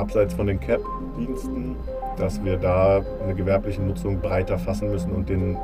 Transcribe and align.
abseits 0.00 0.34
von 0.34 0.46
den 0.46 0.58
CAP-Diensten, 0.58 1.76
dass 2.16 2.42
wir 2.44 2.56
da 2.56 3.02
eine 3.22 3.34
gewerbliche 3.34 3.82
Nutzung 3.82 4.20
breiter 4.20 4.58
fassen 4.58 4.90
müssen 4.90 5.12
und 5.12 5.28
den, 5.28 5.56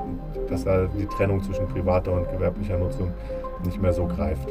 dass 0.48 0.64
da 0.64 0.86
die 0.86 1.06
Trennung 1.06 1.42
zwischen 1.42 1.66
privater 1.66 2.12
und 2.12 2.30
gewerblicher 2.30 2.78
Nutzung 2.78 3.12
nicht 3.64 3.80
mehr 3.80 3.92
so 3.92 4.06
greift. 4.06 4.48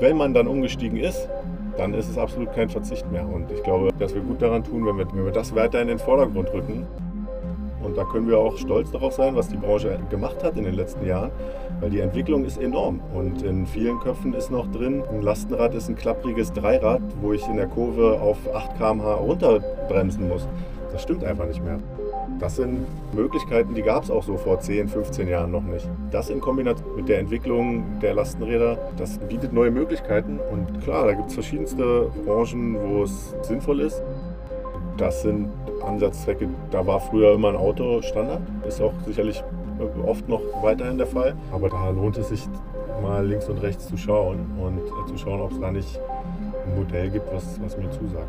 Wenn 0.00 0.16
man 0.16 0.32
dann 0.34 0.46
umgestiegen 0.46 0.98
ist, 0.98 1.28
dann 1.76 1.94
ist 1.94 2.08
es 2.08 2.18
absolut 2.18 2.52
kein 2.52 2.68
Verzicht 2.68 3.10
mehr. 3.10 3.26
Und 3.26 3.50
ich 3.50 3.62
glaube, 3.62 3.90
dass 3.98 4.14
wir 4.14 4.20
gut 4.20 4.42
daran 4.42 4.64
tun, 4.64 4.84
wenn 4.86 4.98
wir, 4.98 5.06
wenn 5.12 5.24
wir 5.24 5.32
das 5.32 5.54
weiter 5.54 5.80
in 5.80 5.88
den 5.88 5.98
Vordergrund 5.98 6.52
rücken. 6.52 6.86
Und 7.82 7.96
da 7.96 8.04
können 8.04 8.28
wir 8.28 8.38
auch 8.38 8.56
stolz 8.56 8.90
darauf 8.90 9.14
sein, 9.14 9.36
was 9.36 9.48
die 9.48 9.56
Branche 9.56 9.98
gemacht 10.10 10.42
hat 10.42 10.56
in 10.56 10.64
den 10.64 10.74
letzten 10.74 11.06
Jahren, 11.06 11.30
weil 11.80 11.90
die 11.90 12.00
Entwicklung 12.00 12.44
ist 12.44 12.58
enorm. 12.60 13.00
Und 13.14 13.42
in 13.42 13.66
vielen 13.66 13.98
Köpfen 14.00 14.34
ist 14.34 14.50
noch 14.50 14.66
drin, 14.70 15.02
ein 15.10 15.22
Lastenrad 15.22 15.74
ist 15.74 15.88
ein 15.88 15.96
klappriges 15.96 16.52
Dreirad, 16.52 17.02
wo 17.20 17.32
ich 17.32 17.46
in 17.48 17.56
der 17.56 17.66
Kurve 17.66 18.20
auf 18.20 18.38
8 18.52 18.76
km/h 18.76 19.14
runterbremsen 19.14 20.28
muss. 20.28 20.48
Das 20.92 21.02
stimmt 21.02 21.22
einfach 21.24 21.46
nicht 21.46 21.62
mehr. 21.62 21.78
Das 22.38 22.56
sind 22.56 22.86
Möglichkeiten, 23.14 23.74
die 23.74 23.82
gab 23.82 24.04
es 24.04 24.10
auch 24.10 24.22
so 24.22 24.36
vor 24.36 24.60
10, 24.60 24.88
15 24.88 25.28
Jahren 25.28 25.50
noch 25.50 25.62
nicht. 25.62 25.88
Das 26.10 26.30
in 26.30 26.40
Kombination 26.40 26.94
mit 26.94 27.08
der 27.08 27.18
Entwicklung 27.18 27.98
der 28.00 28.14
Lastenräder, 28.14 28.78
das 28.96 29.18
bietet 29.18 29.52
neue 29.52 29.70
Möglichkeiten. 29.70 30.38
Und 30.52 30.80
klar, 30.82 31.06
da 31.06 31.14
gibt 31.14 31.28
es 31.28 31.34
verschiedenste 31.34 32.10
Branchen, 32.24 32.76
wo 32.80 33.02
es 33.02 33.34
sinnvoll 33.42 33.80
ist. 33.80 34.02
Das 34.98 35.22
sind 35.22 35.48
Ansatzzwecke, 35.86 36.48
da 36.72 36.84
war 36.84 36.98
früher 36.98 37.32
immer 37.32 37.50
ein 37.50 37.56
Auto 37.56 38.02
Standard, 38.02 38.42
ist 38.66 38.82
auch 38.82 38.92
sicherlich 39.06 39.42
oft 40.04 40.28
noch 40.28 40.42
weiterhin 40.60 40.98
der 40.98 41.06
Fall. 41.06 41.34
Aber 41.52 41.68
da 41.68 41.90
lohnt 41.90 42.18
es 42.18 42.28
sich 42.28 42.48
mal 43.00 43.24
links 43.24 43.48
und 43.48 43.58
rechts 43.58 43.86
zu 43.86 43.96
schauen 43.96 44.46
und 44.60 44.80
zu 45.08 45.16
schauen, 45.16 45.40
ob 45.40 45.52
es 45.52 45.60
da 45.60 45.70
nicht 45.70 46.00
ein 46.66 46.76
Modell 46.76 47.10
gibt, 47.10 47.32
was, 47.32 47.60
was 47.62 47.76
mir 47.76 47.90
zusagt. 47.90 48.28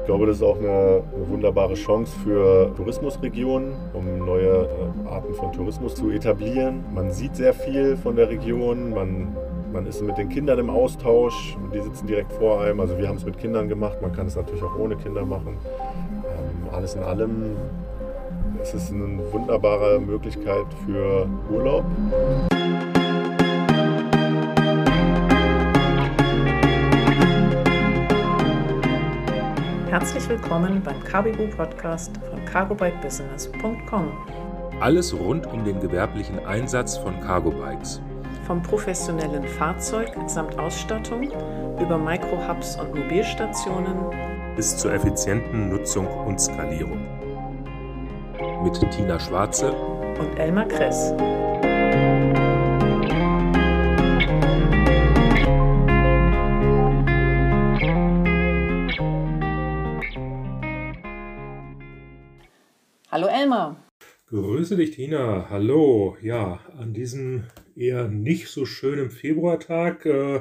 Ich 0.00 0.06
glaube, 0.06 0.26
das 0.26 0.36
ist 0.36 0.42
auch 0.42 0.58
eine, 0.58 1.02
eine 1.14 1.28
wunderbare 1.30 1.72
Chance 1.72 2.14
für 2.22 2.74
Tourismusregionen, 2.76 3.72
um 3.94 4.18
neue 4.18 4.68
äh, 4.68 5.08
Arten 5.08 5.32
von 5.32 5.50
Tourismus 5.52 5.94
zu 5.94 6.10
etablieren. 6.10 6.84
Man 6.94 7.10
sieht 7.10 7.34
sehr 7.36 7.54
viel 7.54 7.96
von 7.96 8.14
der 8.14 8.28
Region, 8.28 8.90
man, 8.90 9.34
man 9.72 9.86
ist 9.86 10.02
mit 10.02 10.18
den 10.18 10.28
Kindern 10.28 10.58
im 10.58 10.68
Austausch, 10.68 11.56
die 11.72 11.80
sitzen 11.80 12.06
direkt 12.06 12.32
vor 12.32 12.60
einem. 12.60 12.80
Also 12.80 12.98
wir 12.98 13.08
haben 13.08 13.16
es 13.16 13.24
mit 13.24 13.38
Kindern 13.38 13.66
gemacht, 13.66 14.02
man 14.02 14.12
kann 14.12 14.26
es 14.26 14.36
natürlich 14.36 14.62
auch 14.62 14.78
ohne 14.78 14.96
Kinder 14.96 15.24
machen. 15.24 15.56
Alles 16.74 16.96
in 16.96 17.04
allem 17.04 17.56
ist 18.60 18.74
es 18.74 18.90
eine 18.90 19.20
wunderbare 19.32 20.00
Möglichkeit 20.00 20.66
für 20.84 21.28
Urlaub. 21.48 21.84
Herzlich 29.88 30.28
willkommen 30.28 30.82
beim 30.82 31.00
Carbibu 31.04 31.46
Podcast 31.56 32.10
von 32.28 32.44
cargobikebusiness.com. 32.44 34.10
Alles 34.80 35.16
rund 35.16 35.46
um 35.46 35.64
den 35.64 35.78
gewerblichen 35.78 36.44
Einsatz 36.44 36.96
von 36.96 37.20
Cargo 37.20 37.52
Bikes. 37.52 38.00
Vom 38.48 38.60
professionellen 38.60 39.46
Fahrzeug 39.46 40.08
samt 40.26 40.58
Ausstattung 40.58 41.30
über 41.80 41.96
Micro-Hubs 41.96 42.80
und 42.80 42.96
Mobilstationen 42.96 44.33
bis 44.56 44.76
zur 44.76 44.92
effizienten 44.92 45.68
Nutzung 45.68 46.06
und 46.06 46.40
Skalierung. 46.40 47.00
Mit 48.62 48.78
Tina 48.92 49.18
Schwarze 49.18 49.72
und 49.72 50.38
Elmar 50.38 50.66
Kress. 50.68 51.12
Hallo 63.10 63.26
Elmar. 63.28 63.76
Grüße 64.28 64.76
dich, 64.76 64.92
Tina. 64.92 65.46
Hallo. 65.50 66.16
Ja, 66.20 66.60
an 66.78 66.92
diesem 66.92 67.44
eher 67.76 68.08
nicht 68.08 68.48
so 68.48 68.66
schönen 68.66 69.10
Februartag 69.10 70.06
äh, 70.06 70.40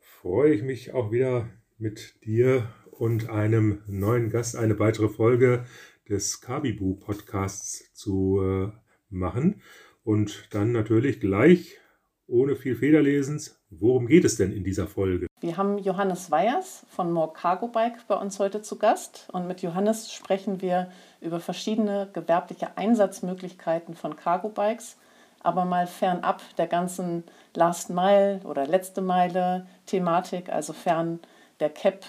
freue 0.00 0.54
ich 0.54 0.62
mich 0.62 0.94
auch 0.94 1.12
wieder 1.12 1.48
mit 1.78 2.14
dir 2.24 2.68
und 3.02 3.30
einem 3.30 3.82
neuen 3.88 4.30
Gast 4.30 4.54
eine 4.54 4.78
weitere 4.78 5.08
Folge 5.08 5.64
des 6.08 6.40
Kabibu 6.40 6.94
Podcasts 6.94 7.92
zu 7.94 8.40
äh, 8.40 8.70
machen. 9.08 9.60
Und 10.04 10.54
dann 10.54 10.70
natürlich 10.70 11.18
gleich, 11.18 11.78
ohne 12.28 12.54
viel 12.54 12.76
Federlesens, 12.76 13.60
worum 13.70 14.06
geht 14.06 14.24
es 14.24 14.36
denn 14.36 14.52
in 14.52 14.62
dieser 14.62 14.86
Folge? 14.86 15.26
Wir 15.40 15.56
haben 15.56 15.78
Johannes 15.78 16.30
Weyers 16.30 16.86
von 16.90 17.10
More 17.10 17.32
Cargo 17.32 17.66
Bike 17.66 18.06
bei 18.06 18.14
uns 18.14 18.38
heute 18.38 18.62
zu 18.62 18.78
Gast. 18.78 19.28
Und 19.32 19.48
mit 19.48 19.62
Johannes 19.62 20.12
sprechen 20.12 20.62
wir 20.62 20.88
über 21.20 21.40
verschiedene 21.40 22.08
gewerbliche 22.12 22.76
Einsatzmöglichkeiten 22.76 23.96
von 23.96 24.14
Cargo 24.14 24.48
Bikes, 24.48 24.96
aber 25.40 25.64
mal 25.64 25.88
fernab 25.88 26.40
der 26.56 26.68
ganzen 26.68 27.24
Last 27.54 27.90
Mile 27.90 28.42
oder 28.44 28.64
letzte 28.64 29.00
Meile 29.00 29.66
Thematik, 29.86 30.50
also 30.50 30.72
fern 30.72 31.18
der 31.58 31.70
CAP 31.70 32.04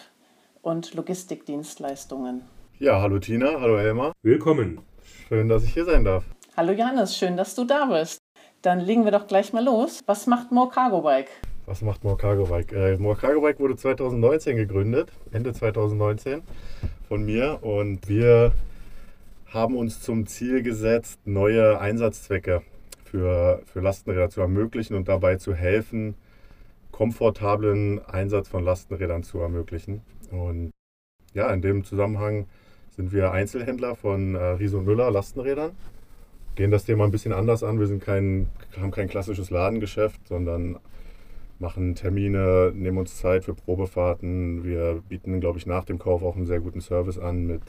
und 0.63 0.95
Logistikdienstleistungen. 0.95 2.41
Ja, 2.79 3.01
hallo 3.01 3.19
Tina, 3.19 3.59
hallo 3.59 3.77
Elmar. 3.77 4.13
Willkommen. 4.23 4.79
Schön, 5.27 5.49
dass 5.49 5.63
ich 5.63 5.73
hier 5.73 5.85
sein 5.85 6.03
darf. 6.03 6.23
Hallo 6.57 6.71
Johannes, 6.71 7.15
schön, 7.15 7.37
dass 7.37 7.53
du 7.53 7.65
da 7.65 7.85
bist. 7.85 8.17
Dann 8.61 8.79
legen 8.79 9.03
wir 9.03 9.11
doch 9.11 9.27
gleich 9.27 9.53
mal 9.53 9.63
los. 9.63 9.99
Was 10.05 10.25
macht 10.25 10.51
More 10.51 10.69
Cargo 10.69 11.01
Bike? 11.01 11.29
Was 11.65 11.81
macht 11.81 12.03
More 12.03 12.17
Cargo 12.17 12.45
Bike? 12.45 12.71
Äh, 12.71 12.97
More 12.97 13.15
Cargo 13.15 13.41
Bike 13.41 13.59
wurde 13.59 13.75
2019 13.75 14.55
gegründet, 14.55 15.11
Ende 15.31 15.53
2019 15.53 16.41
von 17.07 17.25
mir. 17.25 17.59
Und 17.61 18.07
wir 18.07 18.53
haben 19.47 19.75
uns 19.75 20.01
zum 20.01 20.25
Ziel 20.27 20.63
gesetzt, 20.63 21.19
neue 21.25 21.79
Einsatzzwecke 21.79 22.61
für, 23.03 23.61
für 23.65 23.81
Lastenräder 23.81 24.29
zu 24.29 24.41
ermöglichen 24.41 24.95
und 24.95 25.09
dabei 25.09 25.35
zu 25.35 25.53
helfen, 25.53 26.15
komfortablen 26.91 28.03
Einsatz 28.05 28.47
von 28.47 28.63
Lastenrädern 28.63 29.23
zu 29.23 29.39
ermöglichen. 29.39 30.01
Und 30.33 30.71
ja, 31.33 31.51
in 31.53 31.61
dem 31.61 31.83
Zusammenhang 31.83 32.47
sind 32.95 33.11
wir 33.11 33.31
Einzelhändler 33.31 33.95
von 33.95 34.35
äh, 34.35 34.43
Riese 34.43 34.77
und 34.77 34.85
Müller 34.85 35.11
Lastenrädern. 35.11 35.71
Gehen 36.55 36.71
das 36.71 36.85
Thema 36.85 37.05
ein 37.05 37.11
bisschen 37.11 37.33
anders 37.33 37.63
an. 37.63 37.79
Wir 37.79 37.87
sind 37.87 38.03
kein, 38.03 38.47
haben 38.79 38.91
kein 38.91 39.07
klassisches 39.07 39.49
Ladengeschäft, 39.49 40.27
sondern 40.27 40.77
machen 41.59 41.95
Termine, 41.95 42.71
nehmen 42.75 42.97
uns 42.97 43.17
Zeit 43.17 43.45
für 43.45 43.53
Probefahrten. 43.53 44.63
Wir 44.63 45.01
bieten, 45.07 45.39
glaube 45.39 45.57
ich, 45.57 45.65
nach 45.65 45.85
dem 45.85 45.97
Kauf 45.97 46.23
auch 46.23 46.35
einen 46.35 46.45
sehr 46.45 46.59
guten 46.59 46.81
Service 46.81 47.17
an 47.17 47.47
mit 47.47 47.61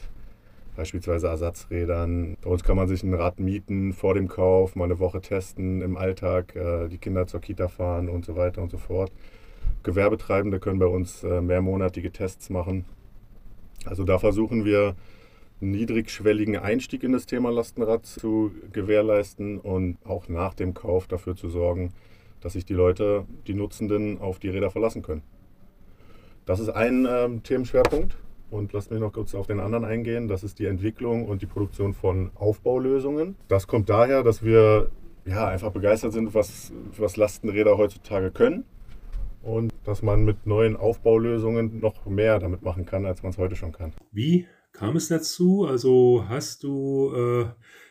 beispielsweise 0.76 1.28
Ersatzrädern. 1.28 2.36
Bei 2.42 2.50
uns 2.50 2.64
kann 2.64 2.76
man 2.76 2.88
sich 2.88 3.02
ein 3.02 3.14
Rad 3.14 3.38
mieten 3.38 3.92
vor 3.92 4.14
dem 4.14 4.28
Kauf, 4.28 4.74
mal 4.74 4.84
eine 4.84 4.98
Woche 4.98 5.20
testen 5.20 5.82
im 5.82 5.96
Alltag, 5.96 6.56
äh, 6.56 6.88
die 6.88 6.98
Kinder 6.98 7.26
zur 7.26 7.40
Kita 7.40 7.68
fahren 7.68 8.08
und 8.08 8.24
so 8.24 8.36
weiter 8.36 8.60
und 8.60 8.70
so 8.70 8.78
fort. 8.78 9.12
Gewerbetreibende 9.84 10.58
können 10.58 10.78
bei 10.78 10.86
uns 10.86 11.22
äh, 11.22 11.40
mehrmonatige 11.40 12.10
Tests 12.10 12.50
machen. 12.50 12.84
Also 13.84 14.04
da 14.04 14.18
versuchen 14.18 14.64
wir 14.64 14.96
einen 15.60 15.70
niedrigschwelligen 15.70 16.56
Einstieg 16.56 17.04
in 17.04 17.12
das 17.12 17.26
Thema 17.26 17.50
Lastenrad 17.50 18.04
zu 18.06 18.52
gewährleisten 18.72 19.60
und 19.60 19.98
auch 20.04 20.28
nach 20.28 20.54
dem 20.54 20.74
Kauf 20.74 21.06
dafür 21.06 21.36
zu 21.36 21.48
sorgen, 21.48 21.92
dass 22.40 22.54
sich 22.54 22.64
die 22.64 22.74
Leute, 22.74 23.24
die 23.46 23.54
Nutzenden, 23.54 24.20
auf 24.20 24.38
die 24.38 24.48
Räder 24.48 24.70
verlassen 24.70 25.02
können. 25.02 25.22
Das 26.44 26.60
ist 26.60 26.70
ein 26.70 27.06
ähm, 27.08 27.42
Themenschwerpunkt. 27.42 28.16
Und 28.50 28.72
lasst 28.72 28.90
mich 28.92 29.00
noch 29.00 29.12
kurz 29.12 29.34
auf 29.34 29.48
den 29.48 29.58
anderen 29.58 29.84
eingehen. 29.84 30.28
Das 30.28 30.44
ist 30.44 30.60
die 30.60 30.66
Entwicklung 30.66 31.26
und 31.26 31.42
die 31.42 31.46
Produktion 31.46 31.92
von 31.92 32.30
Aufbaulösungen. 32.36 33.34
Das 33.48 33.66
kommt 33.66 33.88
daher, 33.88 34.22
dass 34.22 34.44
wir 34.44 34.90
ja, 35.24 35.48
einfach 35.48 35.72
begeistert 35.72 36.12
sind, 36.12 36.34
was, 36.34 36.72
was 36.96 37.16
Lastenräder 37.16 37.78
heutzutage 37.78 38.30
können. 38.30 38.64
Und 39.44 39.72
dass 39.84 40.02
man 40.02 40.24
mit 40.24 40.46
neuen 40.46 40.76
Aufbaulösungen 40.76 41.80
noch 41.80 42.06
mehr 42.06 42.38
damit 42.38 42.62
machen 42.62 42.86
kann, 42.86 43.04
als 43.04 43.22
man 43.22 43.30
es 43.30 43.38
heute 43.38 43.56
schon 43.56 43.72
kann. 43.72 43.92
Wie 44.10 44.46
kam 44.72 44.96
es 44.96 45.08
dazu? 45.08 45.66
Also 45.66 46.24
hast 46.28 46.62
du, 46.64 47.12
äh, 47.14 47.46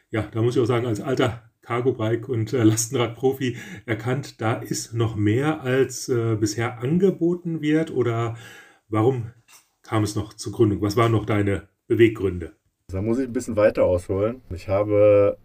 ja, 0.10 0.28
da 0.32 0.42
muss 0.42 0.56
ich 0.56 0.62
auch 0.62 0.66
sagen, 0.66 0.88
als 0.88 1.00
alter 1.00 1.44
Cargo-Bike 1.62 2.28
und 2.28 2.54
äh, 2.54 2.64
Lastenrad-Profi 2.64 3.58
erkannt, 3.86 4.42
da 4.42 4.54
ist 4.54 4.94
noch 4.94 5.16
mehr 5.16 5.62
als 5.62 6.10
äh, 6.10 6.36
bisher 6.36 6.80
angeboten 6.80 7.62
wird? 7.62 7.92
Oder 7.92 8.36
warum 8.90 9.32
kam 9.82 10.04
es 10.04 10.16
noch 10.16 10.34
zur 10.34 10.54
Gründung? 10.54 10.82
Was 10.82 10.98
waren 10.98 11.12
noch 11.12 11.26
deine 11.26 11.70
Beweggründe? 11.88 12.54
Da 12.88 13.02
muss 13.02 13.20
ich 13.20 13.28
ein 13.28 13.34
bisschen 13.34 13.56
weiter 13.56 13.86
ausholen. 13.86 14.42
Ich 14.54 14.68
habe, 14.68 15.38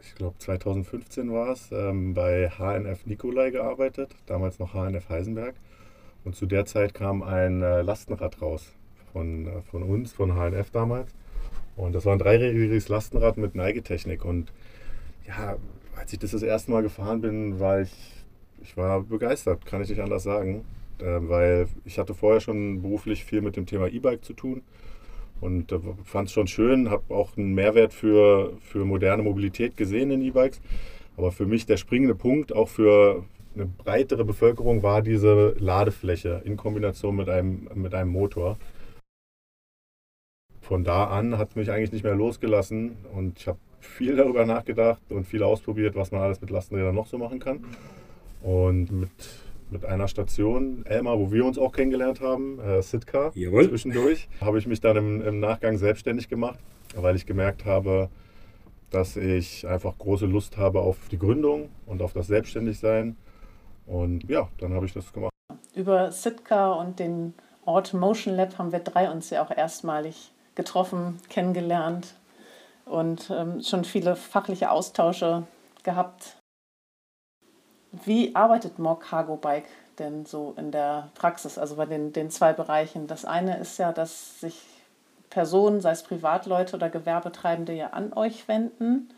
ich 0.00 0.14
glaube 0.14 0.36
2015 0.38 1.32
war 1.32 1.50
es, 1.50 1.70
ähm, 1.72 2.14
bei 2.14 2.50
HNF 2.50 3.06
Nikolai 3.06 3.50
gearbeitet, 3.50 4.14
damals 4.26 4.58
noch 4.58 4.74
HNF 4.74 5.08
Heisenberg. 5.08 5.54
Und 6.24 6.34
zu 6.36 6.46
der 6.46 6.66
Zeit 6.66 6.94
kam 6.94 7.22
ein 7.22 7.62
äh, 7.62 7.82
Lastenrad 7.82 8.42
raus 8.42 8.72
von, 9.12 9.46
äh, 9.46 9.62
von 9.70 9.82
uns, 9.82 10.12
von 10.12 10.32
HNF 10.34 10.70
damals. 10.70 11.14
Und 11.76 11.94
das 11.94 12.04
war 12.06 12.12
ein 12.14 12.18
dreirädriges 12.18 12.88
Lastenrad 12.88 13.36
mit 13.36 13.54
Neigetechnik. 13.54 14.24
Und 14.24 14.52
ja, 15.26 15.56
als 15.96 16.12
ich 16.12 16.18
das 16.18 16.32
das 16.32 16.42
erste 16.42 16.70
Mal 16.72 16.82
gefahren 16.82 17.20
bin, 17.20 17.60
war 17.60 17.80
ich, 17.80 17.92
ich 18.62 18.76
war 18.76 19.00
begeistert, 19.02 19.66
kann 19.66 19.82
ich 19.82 19.88
nicht 19.90 20.00
anders 20.00 20.22
sagen. 20.22 20.64
äh, 20.98 21.04
weil 21.28 21.68
ich 21.84 21.98
hatte 21.98 22.14
vorher 22.14 22.40
schon 22.40 22.82
beruflich 22.82 23.24
viel 23.24 23.42
mit 23.42 23.56
dem 23.56 23.66
Thema 23.66 23.88
E-Bike 23.88 24.24
zu 24.24 24.32
tun 24.32 24.62
und 25.40 25.72
äh, 25.72 25.78
fand 26.04 26.28
es 26.28 26.34
schon 26.34 26.46
schön, 26.46 26.90
habe 26.90 27.14
auch 27.14 27.36
einen 27.36 27.54
Mehrwert 27.54 27.92
für, 27.92 28.56
für 28.60 28.84
moderne 28.84 29.22
Mobilität 29.22 29.76
gesehen 29.76 30.10
in 30.10 30.22
E-Bikes. 30.22 30.60
Aber 31.16 31.32
für 31.32 31.46
mich 31.46 31.66
der 31.66 31.76
springende 31.76 32.14
Punkt, 32.14 32.54
auch 32.54 32.68
für 32.68 33.24
eine 33.54 33.66
breitere 33.66 34.24
Bevölkerung, 34.24 34.82
war 34.82 35.02
diese 35.02 35.54
Ladefläche 35.58 36.42
in 36.44 36.56
Kombination 36.56 37.16
mit 37.16 37.28
einem, 37.28 37.68
mit 37.74 37.94
einem 37.94 38.10
Motor. 38.10 38.58
Von 40.60 40.84
da 40.84 41.04
an 41.04 41.38
hat 41.38 41.50
es 41.50 41.56
mich 41.56 41.70
eigentlich 41.70 41.92
nicht 41.92 42.04
mehr 42.04 42.14
losgelassen 42.14 42.96
und 43.14 43.38
ich 43.38 43.46
habe 43.46 43.58
viel 43.80 44.16
darüber 44.16 44.44
nachgedacht 44.44 45.00
und 45.10 45.26
viel 45.26 45.42
ausprobiert, 45.42 45.94
was 45.94 46.10
man 46.10 46.20
alles 46.20 46.40
mit 46.40 46.50
Lastenrädern 46.50 46.94
noch 46.94 47.06
so 47.06 47.18
machen 47.18 47.38
kann. 47.38 47.64
Und 48.42 48.90
mit, 48.90 49.10
mit 49.70 49.84
einer 49.84 50.08
Station, 50.08 50.84
Elmar, 50.86 51.18
wo 51.18 51.32
wir 51.32 51.44
uns 51.44 51.58
auch 51.58 51.72
kennengelernt 51.72 52.20
haben, 52.20 52.60
äh, 52.60 52.82
Sitka, 52.82 53.30
Jawohl. 53.34 53.68
zwischendurch, 53.68 54.28
habe 54.40 54.58
ich 54.58 54.66
mich 54.66 54.80
dann 54.80 54.96
im, 54.96 55.22
im 55.22 55.40
Nachgang 55.40 55.76
selbstständig 55.76 56.28
gemacht, 56.28 56.58
weil 56.94 57.16
ich 57.16 57.26
gemerkt 57.26 57.64
habe, 57.64 58.08
dass 58.90 59.16
ich 59.16 59.66
einfach 59.66 59.98
große 59.98 60.26
Lust 60.26 60.56
habe 60.56 60.80
auf 60.80 60.96
die 61.10 61.18
Gründung 61.18 61.70
und 61.86 62.02
auf 62.02 62.12
das 62.12 62.28
Selbstständigsein. 62.28 63.16
Und 63.86 64.28
ja, 64.28 64.48
dann 64.58 64.72
habe 64.74 64.86
ich 64.86 64.92
das 64.92 65.12
gemacht. 65.12 65.32
Über 65.74 66.10
Sitka 66.12 66.72
und 66.72 66.98
den 66.98 67.34
Ort 67.64 67.92
Motion 67.92 68.34
Lab 68.34 68.58
haben 68.58 68.72
wir 68.72 68.78
drei 68.78 69.10
uns 69.10 69.30
ja 69.30 69.44
auch 69.44 69.50
erstmalig 69.50 70.32
getroffen, 70.54 71.18
kennengelernt 71.28 72.14
und 72.86 73.30
ähm, 73.30 73.60
schon 73.62 73.84
viele 73.84 74.16
fachliche 74.16 74.70
Austausche 74.70 75.42
gehabt. 75.82 76.38
Wie 77.92 78.34
arbeitet 78.34 78.78
More 78.78 78.98
Cargo 78.98 79.36
Bike 79.36 79.68
denn 79.98 80.26
so 80.26 80.54
in 80.56 80.70
der 80.70 81.10
Praxis, 81.14 81.58
also 81.58 81.76
bei 81.76 81.86
den, 81.86 82.12
den 82.12 82.30
zwei 82.30 82.52
Bereichen? 82.52 83.06
Das 83.06 83.24
eine 83.24 83.58
ist 83.58 83.78
ja, 83.78 83.92
dass 83.92 84.40
sich 84.40 84.60
Personen, 85.30 85.80
sei 85.80 85.90
es 85.92 86.02
Privatleute 86.02 86.76
oder 86.76 86.88
Gewerbetreibende, 86.88 87.72
ja 87.72 87.88
an 87.88 88.12
euch 88.12 88.48
wenden. 88.48 89.08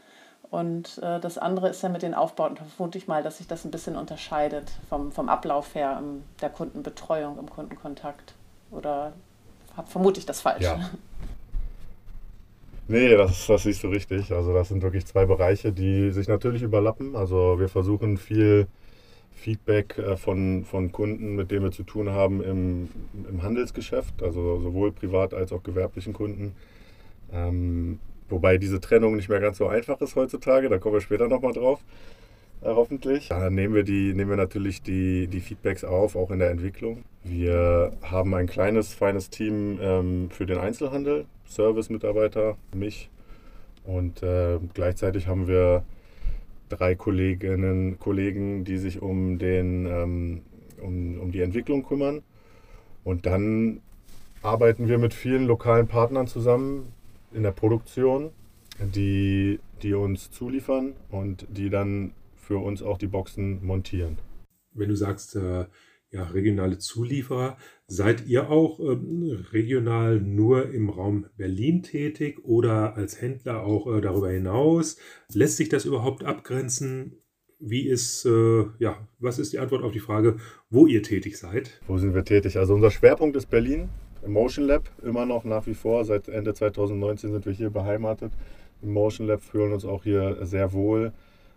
Und 0.50 0.98
äh, 0.98 1.20
das 1.20 1.36
andere 1.36 1.68
ist 1.68 1.82
ja 1.82 1.88
mit 1.90 2.02
den 2.02 2.14
Aufbauten, 2.14 2.56
da 2.56 2.64
vermute 2.64 2.96
ich 2.96 3.06
mal, 3.06 3.22
dass 3.22 3.38
sich 3.38 3.46
das 3.46 3.64
ein 3.64 3.70
bisschen 3.70 3.96
unterscheidet 3.96 4.70
vom, 4.88 5.12
vom 5.12 5.28
Ablauf 5.28 5.74
her 5.74 5.96
im, 5.98 6.24
der 6.40 6.48
Kundenbetreuung, 6.48 7.38
im 7.38 7.50
Kundenkontakt. 7.50 8.34
Oder 8.70 9.12
hab, 9.76 9.88
vermute 9.88 10.20
ich 10.20 10.26
das 10.26 10.40
falsch? 10.40 10.64
Ja. 10.64 10.78
Nee, 12.88 13.16
das, 13.16 13.46
das 13.46 13.64
siehst 13.64 13.82
du 13.84 13.88
richtig. 13.88 14.32
Also 14.32 14.54
das 14.54 14.68
sind 14.68 14.82
wirklich 14.82 15.04
zwei 15.06 15.26
Bereiche, 15.26 15.72
die 15.72 16.10
sich 16.10 16.26
natürlich 16.26 16.62
überlappen. 16.62 17.16
Also 17.16 17.60
wir 17.60 17.68
versuchen 17.68 18.16
viel 18.16 18.66
Feedback 19.34 19.98
äh, 19.98 20.16
von, 20.16 20.64
von 20.64 20.90
Kunden, 20.90 21.36
mit 21.36 21.50
denen 21.50 21.64
wir 21.64 21.70
zu 21.70 21.82
tun 21.84 22.10
haben 22.10 22.42
im, 22.42 22.88
im 23.28 23.42
Handelsgeschäft, 23.42 24.22
also 24.22 24.60
sowohl 24.60 24.92
privat 24.92 25.34
als 25.34 25.52
auch 25.52 25.62
gewerblichen 25.62 26.12
Kunden. 26.14 26.54
Ähm, 27.32 28.00
wobei 28.30 28.58
diese 28.58 28.80
Trennung 28.80 29.16
nicht 29.16 29.28
mehr 29.28 29.40
ganz 29.40 29.58
so 29.58 29.68
einfach 29.68 30.00
ist 30.00 30.16
heutzutage, 30.16 30.68
da 30.68 30.78
kommen 30.78 30.94
wir 30.94 31.00
später 31.02 31.28
nochmal 31.28 31.52
drauf, 31.52 31.80
äh, 32.62 32.68
hoffentlich. 32.68 33.28
Da 33.28 33.50
nehmen 33.50 33.74
wir, 33.74 33.84
die, 33.84 34.14
nehmen 34.14 34.30
wir 34.30 34.36
natürlich 34.36 34.82
die, 34.82 35.28
die 35.28 35.40
Feedbacks 35.40 35.84
auf, 35.84 36.16
auch 36.16 36.30
in 36.30 36.38
der 36.38 36.50
Entwicklung. 36.50 37.04
Wir 37.22 37.92
haben 38.02 38.34
ein 38.34 38.46
kleines, 38.46 38.94
feines 38.94 39.30
Team 39.30 39.78
ähm, 39.80 40.30
für 40.30 40.46
den 40.46 40.58
Einzelhandel, 40.58 41.26
Service-Mitarbeiter, 41.48 42.56
mich. 42.74 43.10
Und 43.84 44.22
äh, 44.22 44.58
gleichzeitig 44.74 45.26
haben 45.26 45.48
wir 45.48 45.84
drei 46.68 46.94
Kolleginnen, 46.94 47.98
Kollegen, 47.98 48.64
die 48.64 48.78
sich 48.78 49.00
um, 49.00 49.38
den, 49.38 49.86
ähm, 49.86 50.42
um, 50.82 51.20
um 51.20 51.32
die 51.32 51.40
Entwicklung 51.40 51.84
kümmern. 51.84 52.22
Und 53.04 53.26
dann 53.26 53.80
arbeiten 54.42 54.88
wir 54.88 54.98
mit 54.98 55.14
vielen 55.14 55.46
lokalen 55.46 55.88
Partnern 55.88 56.26
zusammen 56.26 56.92
in 57.32 57.42
der 57.42 57.52
Produktion, 57.52 58.30
die, 58.78 59.60
die 59.82 59.94
uns 59.94 60.30
zuliefern 60.30 60.92
und 61.10 61.46
die 61.48 61.70
dann 61.70 62.12
für 62.36 62.58
uns 62.58 62.82
auch 62.82 62.98
die 62.98 63.06
Boxen 63.06 63.64
montieren. 63.64 64.18
Wenn 64.74 64.88
du 64.88 64.96
sagst, 64.96 65.36
äh, 65.36 65.64
ja, 66.10 66.24
regionale 66.24 66.78
Zulieferer. 66.78 67.56
Seid 67.86 68.26
ihr 68.26 68.50
auch 68.50 68.80
ähm, 68.80 69.44
regional 69.52 70.20
nur 70.20 70.70
im 70.70 70.90
Raum 70.90 71.26
Berlin 71.36 71.82
tätig 71.82 72.44
oder 72.44 72.96
als 72.96 73.20
Händler 73.20 73.64
auch 73.64 73.86
äh, 73.86 74.00
darüber 74.00 74.30
hinaus? 74.30 74.96
Lässt 75.32 75.56
sich 75.56 75.68
das 75.68 75.84
überhaupt 75.84 76.24
abgrenzen? 76.24 77.18
Wie 77.60 77.88
ist, 77.88 78.24
äh, 78.24 78.66
ja, 78.78 79.08
was 79.18 79.38
ist 79.38 79.52
die 79.52 79.58
Antwort 79.58 79.82
auf 79.82 79.92
die 79.92 79.98
Frage, 79.98 80.36
wo 80.70 80.86
ihr 80.86 81.02
tätig 81.02 81.38
seid? 81.38 81.80
Wo 81.86 81.98
sind 81.98 82.14
wir 82.14 82.24
tätig? 82.24 82.56
Also 82.56 82.74
unser 82.74 82.90
Schwerpunkt 82.90 83.36
ist 83.36 83.50
Berlin, 83.50 83.88
Motion 84.26 84.66
Lab, 84.66 84.88
immer 85.02 85.26
noch 85.26 85.44
nach 85.44 85.66
wie 85.66 85.74
vor. 85.74 86.04
Seit 86.04 86.28
Ende 86.28 86.54
2019 86.54 87.32
sind 87.32 87.46
wir 87.46 87.52
hier 87.52 87.70
beheimatet. 87.70 88.32
Im 88.82 88.92
Motion 88.92 89.26
Lab 89.26 89.42
fühlen 89.42 89.72
uns 89.72 89.84
auch 89.84 90.04
hier 90.04 90.38
sehr 90.46 90.72
wohl, 90.72 91.12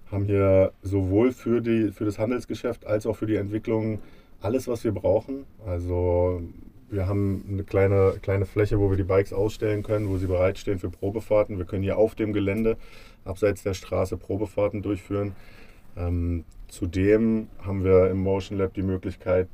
haben 0.09 0.25
hier 0.25 0.71
sowohl 0.81 1.31
für, 1.31 1.61
die, 1.61 1.91
für 1.91 2.05
das 2.05 2.17
Handelsgeschäft 2.17 2.85
als 2.85 3.05
auch 3.05 3.15
für 3.15 3.27
die 3.27 3.35
Entwicklung 3.35 3.99
alles, 4.41 4.67
was 4.67 4.83
wir 4.83 4.91
brauchen. 4.91 5.45
Also 5.65 6.41
wir 6.89 7.07
haben 7.07 7.45
eine 7.49 7.63
kleine, 7.63 8.15
kleine 8.21 8.45
Fläche, 8.45 8.79
wo 8.79 8.89
wir 8.89 8.97
die 8.97 9.03
Bikes 9.03 9.31
ausstellen 9.31 9.83
können, 9.83 10.09
wo 10.09 10.17
sie 10.17 10.27
bereitstehen 10.27 10.79
für 10.79 10.89
Probefahrten. 10.89 11.57
Wir 11.57 11.65
können 11.65 11.83
hier 11.83 11.97
auf 11.97 12.15
dem 12.15 12.33
Gelände, 12.33 12.77
abseits 13.23 13.63
der 13.63 13.73
Straße, 13.73 14.17
Probefahrten 14.17 14.81
durchführen. 14.81 15.33
Ähm, 15.95 16.43
zudem 16.67 17.47
haben 17.61 17.83
wir 17.83 18.09
im 18.09 18.17
Motion 18.17 18.57
Lab 18.57 18.73
die 18.73 18.83
Möglichkeit, 18.83 19.47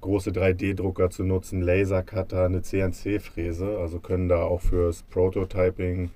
große 0.00 0.30
3D-Drucker 0.30 1.10
zu 1.10 1.24
nutzen, 1.24 1.60
Lasercutter, 1.60 2.44
eine 2.44 2.62
CNC-Fräse. 2.62 3.78
Also 3.78 4.00
können 4.00 4.28
da 4.28 4.42
auch 4.42 4.60
fürs 4.62 5.02
Prototyping 5.02 6.10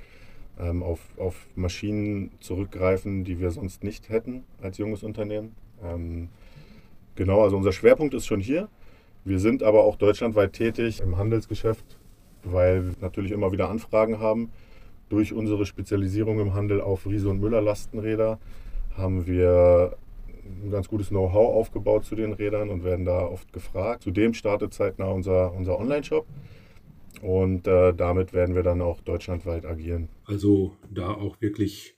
ähm, 0.58 0.82
auf, 0.82 1.00
auf 1.18 1.46
Maschinen 1.54 2.30
zurückgreifen, 2.40 3.24
die 3.24 3.40
wir 3.40 3.50
sonst 3.50 3.84
nicht 3.84 4.08
hätten 4.08 4.44
als 4.62 4.78
junges 4.78 5.02
Unternehmen. 5.02 5.54
Ähm, 5.84 6.28
Genau, 7.16 7.42
also 7.42 7.56
unser 7.56 7.72
Schwerpunkt 7.72 8.14
ist 8.14 8.26
schon 8.26 8.40
hier. 8.40 8.68
Wir 9.24 9.40
sind 9.40 9.62
aber 9.62 9.84
auch 9.84 9.96
deutschlandweit 9.96 10.52
tätig 10.52 11.00
im 11.00 11.16
Handelsgeschäft, 11.16 11.98
weil 12.44 12.86
wir 12.86 12.94
natürlich 13.00 13.32
immer 13.32 13.50
wieder 13.50 13.68
Anfragen 13.68 14.20
haben. 14.20 14.50
Durch 15.08 15.32
unsere 15.32 15.66
Spezialisierung 15.66 16.38
im 16.40 16.54
Handel 16.54 16.80
auf 16.80 17.06
Riese 17.06 17.28
und 17.28 17.40
Müller 17.40 17.60
Lastenräder 17.60 18.38
haben 18.96 19.26
wir 19.26 19.96
ein 20.62 20.70
ganz 20.70 20.88
gutes 20.88 21.08
Know-how 21.08 21.54
aufgebaut 21.56 22.04
zu 22.04 22.14
den 22.14 22.32
Rädern 22.32 22.68
und 22.68 22.84
werden 22.84 23.04
da 23.04 23.26
oft 23.26 23.52
gefragt. 23.52 24.02
Zudem 24.02 24.34
startet 24.34 24.74
zeitnah 24.74 25.06
unser, 25.06 25.52
unser 25.54 25.78
Online-Shop 25.78 26.26
und 27.22 27.66
äh, 27.66 27.94
damit 27.94 28.32
werden 28.32 28.54
wir 28.54 28.62
dann 28.62 28.80
auch 28.82 29.00
deutschlandweit 29.00 29.64
agieren. 29.64 30.08
Also 30.24 30.76
da 30.90 31.08
auch 31.08 31.40
wirklich 31.40 31.95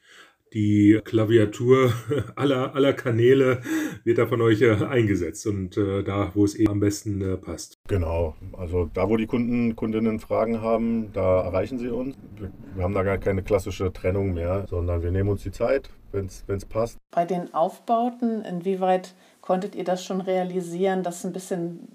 die 0.53 1.01
Klaviatur 1.05 1.93
aller, 2.37 2.75
aller 2.75 2.93
Kanäle 2.93 3.61
wird 4.05 4.19
da 4.19 4.27
von 4.27 4.41
euch 4.41 4.63
äh, 4.63 4.85
eingesetzt 4.85 5.47
und 5.47 5.77
äh, 5.77 6.03
da, 6.03 6.33
wo 6.35 6.45
es 6.45 6.55
eben 6.55 6.71
am 6.71 6.81
besten 6.81 7.21
äh, 7.21 7.37
passt. 7.37 7.79
Genau, 7.89 8.35
also 8.57 8.89
da, 8.93 9.09
wo 9.09 9.17
die 9.17 9.27
Kunden, 9.27 9.77
Kundinnen 9.77 10.21
Fragen 10.21 10.61
haben, 10.61 11.13
da 11.13 11.43
erreichen 11.43 11.79
sie 11.79 11.89
uns. 11.89 12.17
Wir, 12.37 12.51
wir 12.75 12.85
haben 12.85 12.95
da 12.95 13.03
gar 13.03 13.19
keine 13.19 13.43
klassische 13.43 13.93
Trennung 13.93 14.35
mehr, 14.35 14.67
sondern 14.69 15.03
wir 15.03 15.11
nehmen 15.11 15.29
uns 15.29 15.43
die 15.43 15.53
Zeit, 15.53 15.91
wenn 16.13 16.27
es 16.27 16.65
passt. 16.67 16.99
Bei 17.11 17.25
den 17.25 17.53
Aufbauten, 17.55 18.45
inwieweit 18.45 19.15
konntet 19.41 19.75
ihr 19.75 19.85
das 19.85 20.05
schon 20.05 20.21
realisieren, 20.21 21.03
das 21.03 21.25
ein 21.25 21.33
bisschen 21.33 21.89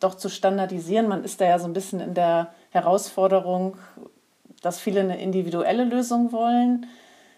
doch 0.00 0.14
zu 0.14 0.28
standardisieren? 0.28 1.08
Man 1.08 1.24
ist 1.24 1.40
da 1.40 1.46
ja 1.46 1.58
so 1.58 1.66
ein 1.66 1.72
bisschen 1.72 2.00
in 2.00 2.14
der 2.14 2.52
Herausforderung, 2.70 3.76
dass 4.62 4.80
viele 4.80 5.00
eine 5.00 5.22
individuelle 5.22 5.84
Lösung 5.84 6.32
wollen 6.32 6.86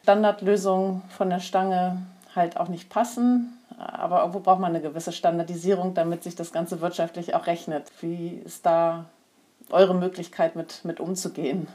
Standardlösungen 0.02 1.02
von 1.08 1.30
der 1.30 1.40
Stange 1.40 2.02
halt 2.34 2.56
auch 2.56 2.68
nicht 2.68 2.88
passen. 2.88 3.58
Aber 3.78 4.20
irgendwo 4.20 4.40
braucht 4.40 4.60
man 4.60 4.74
eine 4.74 4.82
gewisse 4.82 5.12
Standardisierung, 5.12 5.94
damit 5.94 6.22
sich 6.22 6.34
das 6.34 6.52
Ganze 6.52 6.80
wirtschaftlich 6.80 7.34
auch 7.34 7.46
rechnet. 7.46 7.90
Wie 8.00 8.40
ist 8.44 8.64
da 8.66 9.06
eure 9.70 9.94
Möglichkeit 9.94 10.56
mit, 10.56 10.84
mit 10.84 11.00
umzugehen? 11.00 11.66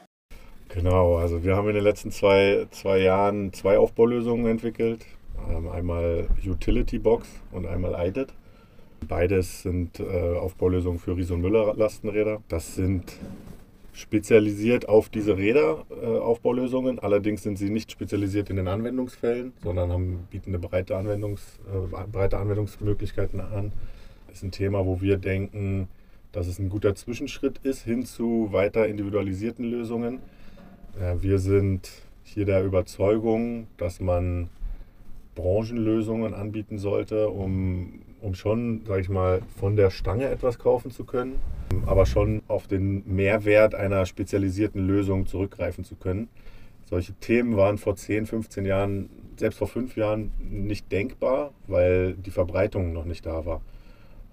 Genau, 0.69 1.17
also 1.17 1.43
wir 1.43 1.55
haben 1.55 1.69
in 1.69 1.75
den 1.75 1.84
letzten 1.84 2.12
zwei, 2.12 2.67
zwei 2.72 3.00
Jahren 3.00 3.53
zwei 3.53 3.77
Aufbaulösungen 3.77 4.48
entwickelt. 4.48 5.05
Ähm, 5.50 5.69
einmal 5.69 6.27
Utility 6.46 7.00
Box 7.00 7.27
und 7.51 7.65
einmal 7.65 7.96
IDIT. 8.07 8.34
Beides 9.07 9.62
sind 9.62 10.00
äh, 10.00 10.38
Aufbaulösungen 10.38 11.00
für 11.00 11.15
Riese 11.15 11.36
und 11.36 11.41
Müller 11.41 11.75
Lastenräder. 11.75 12.41
Das 12.50 12.75
sind 12.75 13.13
spezialisiert 13.98 14.88
auf 14.88 15.10
diese 15.10 15.38
Räderaufbaulösungen. 15.38 16.98
Äh, 16.98 17.01
Allerdings 17.01 17.42
sind 17.42 17.58
sie 17.58 17.72
nicht 17.72 17.92
spezialisiert 17.92 18.50
in 18.51 18.58
den 18.58 18.68
Anwendungsfällen, 18.68 19.54
sondern 19.63 19.92
haben, 19.92 20.27
bieten 20.30 20.51
eine 20.51 20.60
breite, 20.60 20.96
Anwendungs, 20.96 21.60
äh, 21.68 22.08
breite 22.12 22.38
Anwendungsmöglichkeiten 22.38 23.42
an. 23.42 23.72
Das 24.27 24.38
ist 24.38 24.44
ein 24.44 24.51
Thema, 24.51 24.86
wo 24.86 25.01
wir 25.01 25.18
denken, 25.18 25.88
dass 26.32 26.46
es 26.46 26.60
ein 26.60 26.70
guter 26.70 26.94
Zwischenschritt 26.94 27.60
ist 27.63 27.84
hin 27.84 28.06
zu 28.06 28.50
weiter 28.51 28.88
individualisierten 28.88 29.66
Lösungen. 29.66 30.20
Äh, 31.01 31.16
wir 31.22 31.39
sind 31.39 31.89
hier 32.24 32.46
der 32.46 32.63
Überzeugung, 32.63 33.66
dass 33.77 34.00
man 34.00 34.50
Branchenlösungen 35.34 36.36
anbieten 36.36 36.77
sollte, 36.77 37.30
um 37.30 38.01
um 38.22 38.34
schon, 38.34 38.84
sage 38.86 39.02
ich 39.02 39.10
mal, 39.10 39.42
von 39.60 39.76
der 39.76 39.90
Stange 39.90 40.28
etwas 40.28 40.60
kaufen 40.60 40.92
zu 40.92 41.06
können, 41.06 41.40
aber 41.86 42.06
schon 42.06 42.42
auf 42.48 42.68
den 42.68 43.04
Mehrwert 43.06 43.76
einer 43.76 44.06
spezialisierten 44.06 44.86
Lösung 44.86 45.26
zurückgreifen 45.26 45.84
zu 45.84 45.96
können. 45.96 46.30
Solche 46.86 47.14
Themen 47.14 47.58
waren 47.58 47.78
vor 47.78 47.96
10, 47.96 48.26
15 48.26 48.66
Jahren, 48.66 49.10
selbst 49.36 49.58
vor 49.60 49.68
fünf 49.68 49.98
Jahren 49.98 50.32
nicht 50.40 50.92
denkbar, 50.92 51.52
weil 51.68 52.14
die 52.14 52.32
Verbreitung 52.32 52.94
noch 52.94 53.06
nicht 53.06 53.26
da 53.26 53.46
war. 53.46 53.62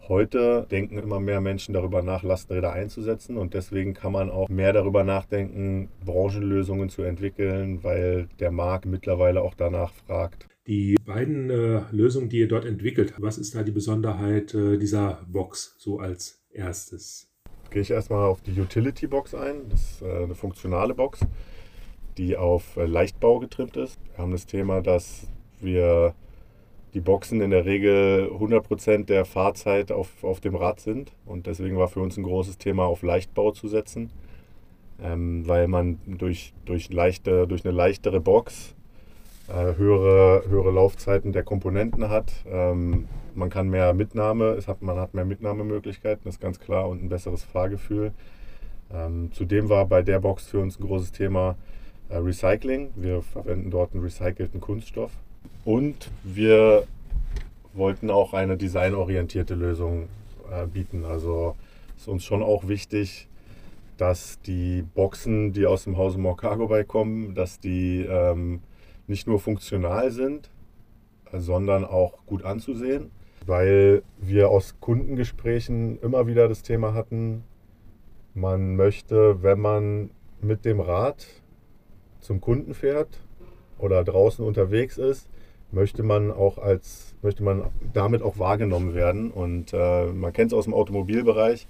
Heute 0.07 0.67
denken 0.71 0.99
immer 0.99 1.19
mehr 1.19 1.41
Menschen 1.41 1.73
darüber 1.73 2.03
nach, 2.03 2.23
Lastenräder 2.23 2.73
einzusetzen 2.73 3.38
und 3.38 3.55
deswegen 3.55 3.95
kann 3.95 4.12
man 4.12 4.31
auch 4.31 4.50
mehr 4.50 4.75
darüber 4.75 5.03
nachdenken, 5.03 5.88
Branchenlösungen 6.05 6.91
zu 6.91 7.03
entwickeln, 7.03 7.83
weil 7.83 8.29
der 8.38 8.50
Markt 8.50 8.85
mittlerweile 8.85 9.41
auch 9.41 9.55
danach 9.55 9.93
fragt. 9.95 10.47
Die 10.66 10.94
beiden 11.04 11.50
äh, 11.50 11.83
Lösungen, 11.90 12.30
die 12.30 12.38
ihr 12.38 12.49
dort 12.49 12.64
entwickelt, 12.64 13.12
was 13.18 13.37
ist 13.37 13.54
da 13.54 13.62
die 13.62 13.71
Besonderheit 13.71 14.54
äh, 14.54 14.78
dieser 14.78 15.21
Box 15.30 15.75
so 15.78 15.99
als 15.99 16.42
erstes? 16.50 17.28
Gehe 17.68 17.83
ich 17.83 17.90
erstmal 17.90 18.25
auf 18.25 18.40
die 18.40 18.59
Utility 18.59 19.06
Box 19.06 19.35
ein. 19.35 19.68
Das 19.68 19.83
ist 19.83 20.02
äh, 20.02 20.25
eine 20.25 20.35
funktionale 20.35 20.94
Box, 20.94 21.21
die 22.16 22.38
auf 22.38 22.78
äh, 22.78 22.87
Leichtbau 22.87 23.40
getrimmt 23.40 23.76
ist. 23.76 23.99
Wir 24.14 24.23
haben 24.23 24.33
das 24.33 24.47
Thema, 24.47 24.80
dass 24.80 25.26
wir 25.61 26.14
die 26.94 27.00
Boxen 27.00 27.42
in 27.42 27.50
der 27.50 27.66
Regel 27.66 28.30
100% 28.33 29.04
der 29.04 29.26
Fahrzeit 29.26 29.92
auf, 29.92 30.25
auf 30.25 30.40
dem 30.40 30.54
Rad 30.54 30.80
sind. 30.80 31.12
Und 31.26 31.47
deswegen 31.47 31.76
war 31.76 31.88
für 31.88 32.00
uns 32.00 32.16
ein 32.16 32.23
großes 32.23 32.56
Thema, 32.56 32.85
auf 32.85 33.02
Leichtbau 33.02 33.50
zu 33.50 33.68
setzen, 33.68 34.11
ähm, 35.02 35.47
weil 35.47 35.68
man 35.68 35.99
durch, 36.06 36.54
durch, 36.64 36.90
leichte, 36.90 37.47
durch 37.47 37.66
eine 37.66 37.75
leichtere 37.75 38.21
Box 38.23 38.74
äh, 39.48 39.76
höhere, 39.76 40.44
höhere 40.48 40.70
Laufzeiten 40.70 41.32
der 41.32 41.42
Komponenten 41.42 42.08
hat. 42.08 42.32
Ähm, 42.46 43.08
man 43.34 43.50
kann 43.50 43.68
mehr 43.68 43.92
Mitnahme, 43.94 44.50
es 44.50 44.68
hat, 44.68 44.82
man 44.82 44.98
hat 44.98 45.14
mehr 45.14 45.24
Mitnahmemöglichkeiten, 45.24 46.28
ist 46.28 46.40
ganz 46.40 46.60
klar, 46.60 46.88
und 46.88 47.02
ein 47.02 47.08
besseres 47.08 47.42
Fahrgefühl. 47.44 48.12
Ähm, 48.92 49.30
zudem 49.32 49.68
war 49.68 49.86
bei 49.86 50.02
der 50.02 50.20
Box 50.20 50.46
für 50.46 50.60
uns 50.60 50.78
ein 50.78 50.86
großes 50.86 51.12
Thema 51.12 51.56
äh, 52.08 52.16
Recycling. 52.16 52.90
Wir 52.96 53.22
verwenden 53.22 53.70
dort 53.70 53.92
einen 53.92 54.02
recycelten 54.02 54.60
Kunststoff 54.60 55.10
und 55.64 56.10
wir 56.22 56.84
wollten 57.72 58.10
auch 58.10 58.34
eine 58.34 58.56
designorientierte 58.56 59.54
Lösung 59.54 60.08
äh, 60.50 60.66
bieten. 60.66 61.04
Also 61.04 61.56
ist 61.96 62.08
uns 62.08 62.24
schon 62.24 62.42
auch 62.42 62.68
wichtig, 62.68 63.28
dass 63.96 64.40
die 64.42 64.82
Boxen, 64.94 65.52
die 65.52 65.66
aus 65.66 65.84
dem 65.84 65.96
Hause 65.96 66.18
More 66.18 66.36
Cargo 66.36 66.68
Bike 66.68 66.88
kommen, 66.88 67.34
dass 67.34 67.60
die 67.60 68.00
ähm, 68.08 68.60
nicht 69.06 69.26
nur 69.26 69.38
funktional 69.38 70.11
sind, 70.11 70.50
sondern 71.32 71.84
auch 71.84 72.25
gut 72.26 72.44
anzusehen, 72.44 73.11
weil 73.46 74.02
wir 74.18 74.49
aus 74.49 74.76
Kundengesprächen 74.80 75.99
immer 76.00 76.26
wieder 76.26 76.49
das 76.49 76.62
Thema 76.62 76.94
hatten, 76.94 77.44
man 78.34 78.76
möchte, 78.76 79.42
wenn 79.42 79.61
man 79.61 80.11
mit 80.40 80.64
dem 80.64 80.80
Rad 80.80 81.26
zum 82.20 82.40
Kunden 82.40 82.75
fährt 82.75 83.20
oder 83.78 84.02
draußen 84.02 84.44
unterwegs 84.44 84.99
ist, 84.99 85.28
möchte 85.70 86.02
man 86.02 86.30
auch 86.30 86.58
als, 86.58 87.14
möchte 87.23 87.42
man 87.42 87.70
damit 87.92 88.23
auch 88.23 88.38
wahrgenommen 88.38 88.94
werden. 88.94 89.30
Und 89.30 89.73
äh, 89.73 90.06
man 90.06 90.32
kennt 90.32 90.52
es 90.52 90.58
aus 90.58 90.64
dem 90.64 90.75
Automobilbereich. 90.75 91.66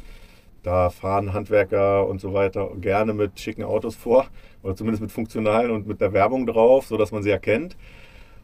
Da 0.62 0.88
fahren 0.90 1.32
Handwerker 1.34 2.06
und 2.06 2.20
so 2.20 2.32
weiter 2.32 2.70
gerne 2.80 3.12
mit 3.12 3.38
schicken 3.38 3.64
Autos 3.64 3.94
vor 3.94 4.26
oder 4.64 4.74
zumindest 4.74 5.02
mit 5.02 5.12
funktionalen 5.12 5.70
und 5.70 5.86
mit 5.86 6.00
der 6.00 6.12
Werbung 6.12 6.46
drauf, 6.46 6.86
sodass 6.86 7.12
man 7.12 7.22
sie 7.22 7.30
erkennt. 7.30 7.76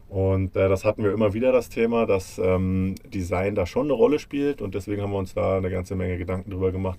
Und 0.09 0.57
äh, 0.57 0.69
das 0.69 0.85
hatten 0.85 1.03
wir 1.03 1.13
immer 1.13 1.35
wieder 1.35 1.51
das 1.53 1.69
Thema, 1.69 2.05
dass 2.05 2.39
ähm, 2.39 2.97
Design 3.13 3.55
da 3.55 3.65
schon 3.65 3.87
eine 3.87 3.93
Rolle 3.93 4.19
spielt 4.19 4.61
und 4.61 4.75
deswegen 4.75 5.03
haben 5.03 5.13
wir 5.13 5.19
uns 5.19 5.35
da 5.35 5.57
eine 5.57 5.71
ganze 5.71 5.97
Menge 5.97 6.19
Gedanken 6.19 6.51
drüber 6.51 6.73
gemacht, 6.73 6.99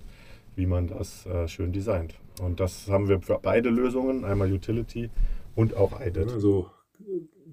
wie 0.55 0.65
man 0.65 0.87
das 0.87 1.25
äh, 1.25 1.47
schön 1.47 1.71
designt. 1.71 2.15
Und 2.41 2.59
das 2.59 2.87
haben 2.89 3.09
wir 3.09 3.21
für 3.21 3.37
beide 3.41 3.69
Lösungen, 3.69 4.25
einmal 4.25 4.51
Utility 4.51 5.09
und 5.55 5.75
auch 5.75 5.99
IDIT. 6.01 6.31
Also 6.31 6.69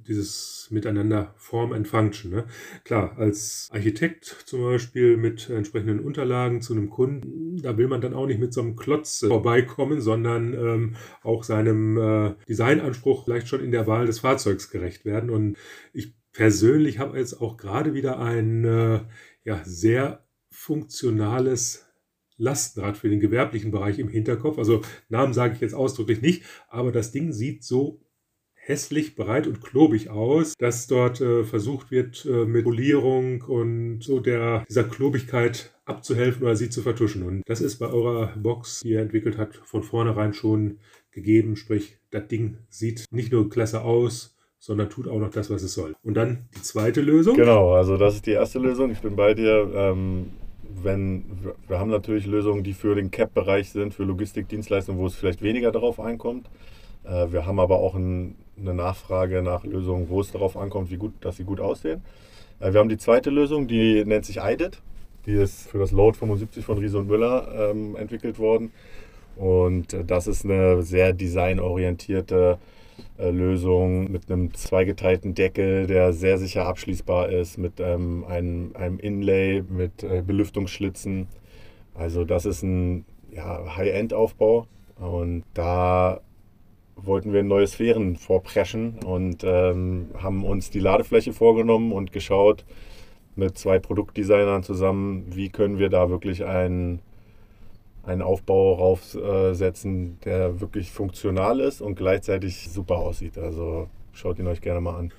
dieses 0.09 0.69
Miteinander 0.71 1.35
Form 1.37 1.73
and 1.73 1.87
Function. 1.87 2.31
Ne? 2.31 2.47
Klar, 2.85 3.17
als 3.19 3.69
Architekt 3.71 4.25
zum 4.47 4.63
Beispiel 4.63 5.17
mit 5.17 5.49
entsprechenden 5.51 6.01
Unterlagen 6.01 6.61
zu 6.61 6.73
einem 6.73 6.91
Kunden, 6.91 7.61
da 7.63 7.77
will 7.77 7.89
man 7.89 8.01
dann 8.01 8.15
auch 8.15 8.27
nicht 8.27 8.41
mit 8.41 8.53
so 8.53 8.61
einem 8.61 8.77
Klotz 8.77 9.23
äh, 9.23 9.29
vorbeikommen, 9.29 10.01
sondern 10.01 10.55
ähm, 10.55 10.97
auch 11.23 11.45
seinem 11.45 11.97
äh, 11.97 12.35
Designanspruch 12.49 13.25
vielleicht 13.25 13.49
schon 13.49 13.63
in 13.63 13.71
der 13.71 13.87
Wahl 13.87 14.07
des 14.07 14.21
Fahrzeugs 14.21 14.71
gerecht 14.71 15.05
werden. 15.05 15.31
Und 15.31 15.57
ich 15.93 16.15
persönlich 16.33 16.99
habe 16.99 17.19
jetzt 17.19 17.41
auch 17.41 17.57
gerade 17.57 17.95
wieder 17.95 18.19
ein 18.19 18.65
äh, 18.65 19.01
ja, 19.45 19.61
sehr 19.65 20.25
funktionales 20.51 21.87
Lastenrad 22.37 22.97
für 22.97 23.09
den 23.09 23.21
gewerblichen 23.21 23.71
Bereich 23.71 23.99
im 23.99 24.09
Hinterkopf. 24.09 24.59
Also 24.59 24.83
Namen 25.09 25.35
sage 25.35 25.55
ich 25.55 25.61
jetzt 25.61 25.75
ausdrücklich 25.75 26.23
nicht, 26.23 26.45
aber 26.69 26.93
das 26.93 27.11
Ding 27.11 27.33
sieht 27.33 27.65
so 27.65 28.01
hässlich, 28.69 29.17
breit 29.17 29.47
und 29.47 29.63
klobig 29.63 30.11
aus, 30.11 30.55
dass 30.59 30.87
dort 30.87 31.21
äh, 31.21 31.43
versucht 31.45 31.91
wird, 31.91 32.27
äh, 32.27 32.45
mit 32.45 32.65
Polierung 32.65 33.41
und 33.43 34.03
so 34.03 34.21
der, 34.21 34.65
dieser 34.69 34.85
Klobigkeit 34.85 35.73
abzuhelfen 35.87 36.43
oder 36.43 36.55
sie 36.55 36.69
zu 36.69 36.83
vertuschen. 36.83 37.23
Und 37.23 37.43
das 37.47 37.63
ist 37.63 37.79
bei 37.79 37.87
eurer 37.87 38.35
Box, 38.37 38.81
die 38.81 38.91
ihr 38.91 39.01
entwickelt 39.01 39.39
habt, 39.39 39.57
von 39.57 39.83
vornherein 39.83 40.35
schon 40.35 40.79
gegeben. 41.13 41.57
Sprich, 41.57 41.97
das 42.11 42.29
Ding 42.29 42.59
sieht 42.69 43.07
nicht 43.11 43.33
nur 43.33 43.49
klasse 43.49 43.81
aus, 43.81 44.37
sondern 44.59 44.91
tut 44.91 45.09
auch 45.09 45.19
noch 45.19 45.31
das, 45.31 45.49
was 45.49 45.63
es 45.63 45.73
soll. 45.73 45.95
Und 46.03 46.15
dann 46.15 46.49
die 46.55 46.63
zweite 46.63 47.01
Lösung. 47.01 47.37
Genau, 47.37 47.73
also 47.73 47.97
das 47.97 48.17
ist 48.17 48.27
die 48.27 48.33
erste 48.33 48.59
Lösung. 48.59 48.91
Ich 48.91 49.01
bin 49.01 49.17
bei 49.17 49.33
dir. 49.33 49.71
Ähm, 49.75 50.31
wenn 50.83 51.25
wir 51.67 51.79
haben 51.79 51.91
natürlich 51.91 52.27
Lösungen, 52.27 52.63
die 52.63 52.75
für 52.75 52.95
den 52.95 53.11
CAP-Bereich 53.11 53.71
sind, 53.71 53.95
für 53.95 54.05
Logistikdienstleistungen, 54.05 55.01
wo 55.01 55.07
es 55.07 55.15
vielleicht 55.15 55.41
weniger 55.41 55.73
darauf 55.73 55.99
einkommt. 55.99 56.51
Äh, 57.05 57.33
wir 57.33 57.47
haben 57.47 57.59
aber 57.59 57.79
auch 57.79 57.95
ein, 57.95 58.37
eine 58.61 58.75
Nachfrage 58.75 59.43
nach 59.43 59.65
Lösungen, 59.65 60.09
wo 60.09 60.21
es 60.21 60.33
darauf 60.33 60.57
ankommt, 60.57 60.91
wie 60.91 60.97
gut, 60.97 61.13
dass 61.21 61.37
sie 61.37 61.45
gut 61.45 61.61
aussehen. 61.61 62.03
Äh, 62.61 62.73
wir 62.73 62.81
haben 62.81 62.89
die 62.89 62.99
zweite 62.99 63.31
Lösung, 63.31 63.69
die 63.69 64.05
nennt 64.05 64.25
sich 64.25 64.39
IDIT. 64.39 64.81
Die 65.27 65.33
ist 65.33 65.69
für 65.69 65.79
das 65.79 65.93
Load 65.93 66.17
75 66.17 66.65
von 66.65 66.79
Riese 66.79 66.99
und 66.99 67.09
Müller 67.09 67.71
ähm, 67.71 67.97
entwickelt 67.97 68.39
worden. 68.39 68.73
Und 69.37 69.93
äh, 69.93 70.05
das 70.05 70.27
ist 70.27 70.45
eine 70.45 70.83
sehr 70.83 71.13
designorientierte 71.13 72.59
äh, 73.19 73.31
Lösung 73.31 74.11
mit 74.11 74.31
einem 74.31 74.55
zweigeteilten 74.55 75.35
Deckel, 75.35 75.87
der 75.87 76.13
sehr 76.13 76.39
sicher 76.39 76.67
abschließbar 76.67 77.31
ist, 77.31 77.59
mit 77.59 77.75
ähm, 77.79 78.25
einem, 78.29 78.75
einem 78.75 78.99
Inlay, 78.99 79.63
mit 79.69 80.03
äh, 80.03 80.23
Belüftungsschlitzen. 80.27 81.29
Also 81.95 82.25
das 82.25 82.45
ist 82.47 82.63
ein 82.63 83.05
ja, 83.33 83.77
High-End-Aufbau. 83.77 84.67
Und 84.97 85.45
da 85.55 86.21
wollten 87.03 87.33
wir 87.33 87.43
neue 87.43 87.67
Sphären 87.67 88.17
vorpreschen 88.17 88.99
und 89.05 89.45
ähm, 89.45 90.09
haben 90.21 90.45
uns 90.45 90.71
die 90.71 90.81
Ladefläche 90.81 91.33
vorgenommen 91.33 91.93
und 91.93 92.13
geschaut 92.13 92.65
mit 93.37 93.57
zwei 93.57 93.79
Produktdesignern 93.79 94.63
zusammen, 94.63 95.27
wie 95.35 95.49
können 95.49 95.79
wir 95.79 95.89
da 95.89 96.11
wirklich 96.11 96.45
einen, 96.45 97.01
einen 98.03 98.23
Aufbau 98.23 98.75
raufsetzen, 98.75 100.19
der 100.25 100.61
wirklich 100.61 100.91
funktional 100.91 101.61
ist 101.61 101.81
und 101.81 101.95
gleichzeitig 101.95 102.69
super 102.69 102.97
aussieht. 102.97 103.39
Also 103.39 103.89
schaut 104.13 104.39
ihn 104.39 104.49
euch 104.49 104.61
gerne 104.61 104.81
mal 104.81 104.99
an. 104.99 105.13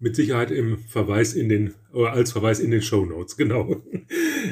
Mit 0.00 0.16
Sicherheit 0.16 0.50
im 0.50 0.78
Verweis 0.78 1.34
in 1.34 1.48
den, 1.48 1.74
oder 1.92 2.12
als 2.12 2.32
Verweis 2.32 2.58
in 2.58 2.72
den 2.72 2.82
Show 2.82 3.06
Notes, 3.06 3.36
genau. 3.38 3.76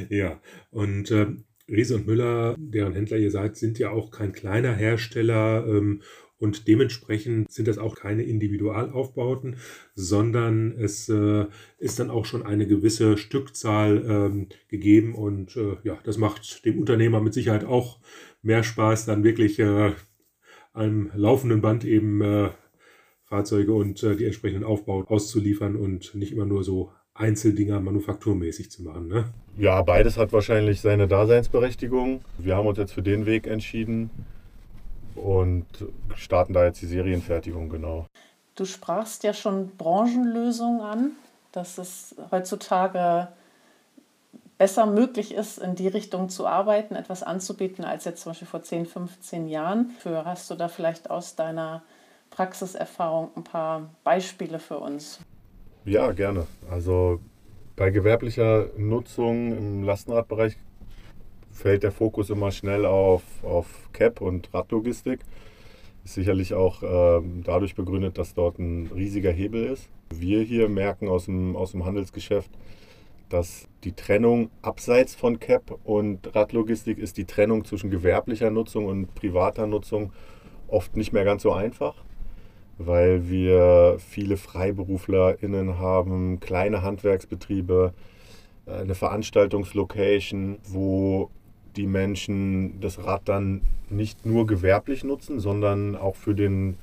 ja, 0.09 0.41
und 0.71 1.11
äh, 1.11 1.27
Riese 1.69 1.97
und 1.97 2.07
Müller, 2.07 2.55
deren 2.59 2.93
Händler 2.93 3.19
ihr 3.19 3.31
seid, 3.31 3.57
sind 3.57 3.79
ja 3.79 3.91
auch 3.91 4.11
kein 4.11 4.33
kleiner 4.33 4.75
Hersteller 4.75 5.67
ähm, 5.67 6.03
und 6.41 6.67
dementsprechend 6.67 7.53
sind 7.53 7.69
das 7.69 7.77
auch 7.77 7.95
keine 7.95 8.23
Individualaufbauten, 8.23 9.57
sondern 9.95 10.73
es 10.73 11.09
äh, 11.11 11.45
ist 11.79 12.01
dann 12.01 12.09
auch 12.11 12.25
schon 12.25 12.45
eine 12.45 12.67
gewisse 12.67 13.19
Stückzahl 13.19 14.03
ähm, 14.09 14.49
gegeben. 14.69 15.15
Und 15.15 15.55
äh, 15.57 15.77
ja, 15.85 15.99
das 16.03 16.17
macht 16.17 16.65
dem 16.65 16.79
Unternehmer 16.79 17.21
mit 17.21 17.35
Sicherheit 17.35 17.65
auch 17.65 18.01
mehr 18.41 18.63
Spaß, 18.63 19.05
dann 19.05 19.23
wirklich 19.23 19.59
äh, 19.59 19.93
einem 20.73 21.11
laufenden 21.15 21.61
Band 21.61 21.85
eben 21.85 22.23
äh, 22.23 22.49
Fahrzeuge 23.27 23.75
und 23.75 24.03
äh, 24.03 24.17
die 24.17 24.25
entsprechenden 24.25 24.65
Aufbauten 24.65 25.13
auszuliefern 25.13 25.77
und 25.77 26.15
nicht 26.15 26.33
immer 26.33 26.47
nur 26.47 26.65
so 26.65 26.91
Einzeldinger 27.13 27.81
manufakturmäßig 27.81 28.71
zu 28.71 28.83
machen. 28.83 29.09
Ne? 29.09 29.27
Ja, 29.59 29.83
beides 29.83 30.17
hat 30.17 30.33
wahrscheinlich 30.33 30.81
seine 30.81 31.07
Daseinsberechtigung. 31.07 32.23
Wir 32.39 32.57
haben 32.57 32.67
uns 32.67 32.79
jetzt 32.79 32.93
für 32.93 33.03
den 33.03 33.27
Weg 33.27 33.47
entschieden 33.47 34.09
und 35.15 35.67
starten 36.15 36.53
da 36.53 36.65
jetzt 36.65 36.83
die 36.83 36.87
Serienfertigung, 36.87 37.69
genau. 37.69 38.07
Du 38.55 38.65
sprachst 38.65 39.25
ja 39.25 39.33
schon 39.33 39.77
Branchenlösungen 39.77 40.81
an, 40.81 41.11
dass 41.53 41.79
es 41.79 42.15
heutzutage 42.31 43.29
besser 44.59 44.85
möglich 44.85 45.33
ist, 45.33 45.59
in 45.59 45.75
die 45.75 45.89
Richtung 45.89 46.29
zu 46.29 46.47
arbeiten, 46.47 46.95
etwas 46.95 47.23
anzubieten, 47.23 47.85
als 47.85 48.05
jetzt 48.05 48.23
zum 48.23 48.31
Beispiel 48.31 48.49
vor 48.49 48.63
10, 48.63 48.85
15 48.87 49.49
Jahren. 49.49 49.91
Für 49.99 50.27
hast 50.27 50.51
du 50.51 50.55
da 50.55 50.69
vielleicht 50.69 51.09
aus 51.09 51.35
deiner 51.35 51.83
Praxiserfahrung 52.31 53.31
ein 53.37 53.45
paar 53.45 53.89
Beispiele 54.05 54.59
für 54.59 54.79
uns? 54.79 55.19
Ja, 55.87 56.13
gerne. 56.13 56.47
Also 56.71 57.21
Bei 57.77 57.89
gewerblicher 57.89 58.67
Nutzung 58.77 59.57
im 59.57 59.83
Lastenradbereich 59.85 60.59
fällt 61.61 61.83
der 61.83 61.93
Fokus 61.93 62.31
immer 62.31 62.51
schnell 62.51 62.87
auf, 62.87 63.23
auf 63.43 63.67
CAP 63.93 64.21
und 64.21 64.53
Radlogistik. 64.53 65.21
Ist 66.05 66.15
sicherlich 66.15 66.55
auch 66.55 66.83
äh, 66.83 67.23
dadurch 67.45 67.75
begründet, 67.75 68.17
dass 68.17 68.35
dort 68.35 68.59
ein 68.59 68.91
riesiger 68.95 69.31
Hebel 69.31 69.65
ist. 69.65 69.91
Wir 70.15 70.41
hier 70.43 70.69
merken 70.69 71.09
aus 71.09 71.27
dem, 71.27 71.55
aus 71.57 71.73
dem 71.73 71.85
Handelsgeschäft, 71.85 72.51
dass 73.29 73.69
die 73.85 73.93
Trennung 73.93 74.51
abseits 74.63 75.15
von 75.15 75.39
CAP 75.39 75.79
und 75.85 76.35
Radlogistik 76.35 76.99
ist 76.99 77.19
die 77.19 77.27
Trennung 77.27 77.65
zwischen 77.65 77.91
gewerblicher 77.91 78.51
Nutzung 78.51 78.87
und 78.87 79.15
privater 79.15 79.67
Nutzung 79.67 80.13
oft 80.67 80.97
nicht 80.97 81.13
mehr 81.13 81.25
ganz 81.25 81.43
so 81.43 81.53
einfach, 81.53 81.95
weil 82.79 83.29
wir 83.29 83.99
viele 83.99 84.39
FreiberuflerInnen 84.39 85.79
haben, 85.79 86.41
kleine 86.41 86.83
Handwerksbetriebe, 86.83 87.93
äh, 88.67 88.73
eine 88.73 88.95
Veranstaltungslocation, 88.95 90.59
wo 90.67 91.31
die 91.77 91.87
Menschen 91.87 92.81
das 92.81 93.05
Rad 93.05 93.23
dann 93.25 93.63
nicht 93.89 94.27
nur 94.27 94.47
gewerblich 94.47 95.05
nutzen, 95.05 95.41
sondern 95.41 95.97
auch 95.97 96.17
für 96.17 96.35
den 96.35 96.77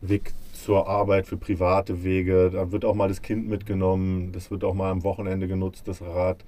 Weg 0.00 0.32
zur 0.52 0.88
Arbeit, 0.88 1.26
für 1.26 1.36
private 1.36 2.04
Wege. 2.04 2.50
Da 2.50 2.72
wird 2.72 2.84
auch 2.84 2.94
mal 2.94 3.08
das 3.08 3.22
Kind 3.22 3.48
mitgenommen, 3.48 4.32
das 4.32 4.50
wird 4.50 4.64
auch 4.64 4.74
mal 4.74 4.90
am 4.90 5.04
Wochenende 5.04 5.48
genutzt, 5.48 5.88
das 5.88 6.00
Rad. 6.00 6.44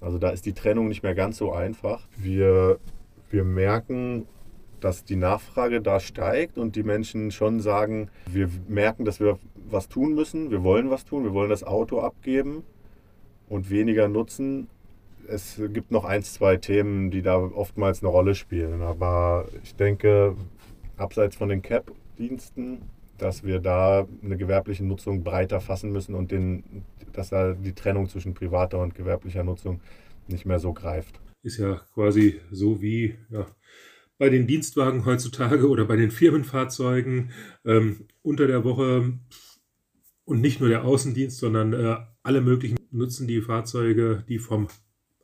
Also 0.00 0.18
da 0.18 0.30
ist 0.30 0.46
die 0.46 0.52
Trennung 0.52 0.88
nicht 0.88 1.02
mehr 1.02 1.14
ganz 1.14 1.38
so 1.38 1.52
einfach. 1.52 2.06
Wir, 2.16 2.78
wir 3.30 3.44
merken, 3.44 4.26
dass 4.80 5.04
die 5.04 5.16
Nachfrage 5.16 5.80
da 5.80 6.00
steigt 6.00 6.56
und 6.56 6.76
die 6.76 6.82
Menschen 6.82 7.30
schon 7.30 7.60
sagen, 7.60 8.10
wir 8.30 8.48
merken, 8.68 9.04
dass 9.04 9.18
wir 9.20 9.38
was 9.68 9.88
tun 9.88 10.14
müssen, 10.14 10.50
wir 10.50 10.62
wollen 10.62 10.90
was 10.90 11.04
tun, 11.04 11.24
wir 11.24 11.32
wollen 11.32 11.50
das 11.50 11.64
Auto 11.64 12.00
abgeben 12.00 12.62
und 13.48 13.70
weniger 13.70 14.08
nutzen. 14.08 14.68
Es 15.28 15.60
gibt 15.72 15.90
noch 15.90 16.04
ein, 16.04 16.22
zwei 16.22 16.56
Themen, 16.56 17.10
die 17.10 17.22
da 17.22 17.36
oftmals 17.36 18.02
eine 18.02 18.10
Rolle 18.10 18.34
spielen. 18.34 18.82
Aber 18.82 19.46
ich 19.62 19.74
denke, 19.76 20.34
abseits 20.96 21.36
von 21.36 21.48
den 21.50 21.62
CAP-Diensten 21.62 22.80
dass 23.18 23.42
wir 23.42 23.58
da 23.58 24.06
eine 24.22 24.36
gewerbliche 24.36 24.84
Nutzung 24.84 25.24
breiter 25.24 25.60
fassen 25.60 25.92
müssen 25.92 26.14
und 26.14 26.30
den, 26.30 26.84
dass 27.12 27.30
da 27.30 27.52
die 27.52 27.74
Trennung 27.74 28.08
zwischen 28.08 28.34
privater 28.34 28.78
und 28.80 28.94
gewerblicher 28.94 29.44
Nutzung 29.44 29.80
nicht 30.28 30.46
mehr 30.46 30.60
so 30.60 30.72
greift. 30.72 31.20
Ist 31.42 31.58
ja 31.58 31.80
quasi 31.94 32.40
so 32.50 32.80
wie 32.80 33.16
ja, 33.30 33.46
bei 34.18 34.30
den 34.30 34.46
Dienstwagen 34.46 35.04
heutzutage 35.04 35.68
oder 35.68 35.84
bei 35.84 35.96
den 35.96 36.10
Firmenfahrzeugen 36.10 37.30
ähm, 37.64 38.06
unter 38.22 38.46
der 38.46 38.64
Woche 38.64 39.18
und 40.24 40.40
nicht 40.40 40.60
nur 40.60 40.68
der 40.68 40.84
Außendienst, 40.84 41.38
sondern 41.38 41.72
äh, 41.72 41.96
alle 42.22 42.40
möglichen 42.40 42.78
nutzen 42.90 43.26
die 43.26 43.40
Fahrzeuge, 43.40 44.24
die 44.28 44.38
vom 44.38 44.68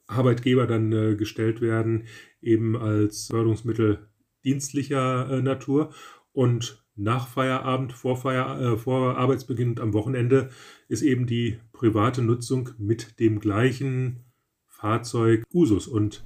Arbeitgeber 0.06 0.66
dann 0.66 0.92
äh, 0.92 1.16
gestellt 1.16 1.60
werden, 1.60 2.04
eben 2.40 2.76
als 2.76 3.26
Förderungsmittel 3.26 4.06
dienstlicher 4.44 5.30
äh, 5.30 5.42
Natur. 5.42 5.92
Und 6.32 6.84
nach 6.96 7.28
Feierabend, 7.28 7.92
vor, 7.92 8.16
Feier, 8.16 8.60
äh, 8.60 8.76
vor 8.76 9.16
Arbeitsbeginn 9.16 9.70
und 9.70 9.80
am 9.80 9.92
Wochenende 9.92 10.50
ist 10.88 11.02
eben 11.02 11.26
die 11.26 11.58
private 11.72 12.22
Nutzung 12.22 12.70
mit 12.78 13.18
dem 13.18 13.40
gleichen 13.40 14.24
Fahrzeug 14.66 15.44
Usus. 15.52 15.88
Und 15.88 16.24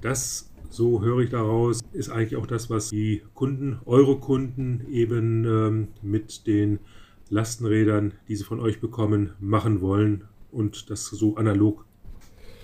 das, 0.00 0.52
so 0.68 1.02
höre 1.02 1.20
ich 1.20 1.30
daraus, 1.30 1.80
ist 1.92 2.10
eigentlich 2.10 2.36
auch 2.36 2.46
das, 2.46 2.68
was 2.68 2.90
die 2.90 3.22
Kunden, 3.34 3.80
eure 3.84 4.18
Kunden 4.18 4.86
eben 4.90 5.44
ähm, 5.44 5.88
mit 6.02 6.46
den 6.46 6.80
Lastenrädern, 7.28 8.14
die 8.28 8.36
sie 8.36 8.44
von 8.44 8.60
euch 8.60 8.80
bekommen, 8.80 9.34
machen 9.38 9.80
wollen 9.80 10.24
und 10.50 10.90
das 10.90 11.06
so 11.06 11.36
analog 11.36 11.86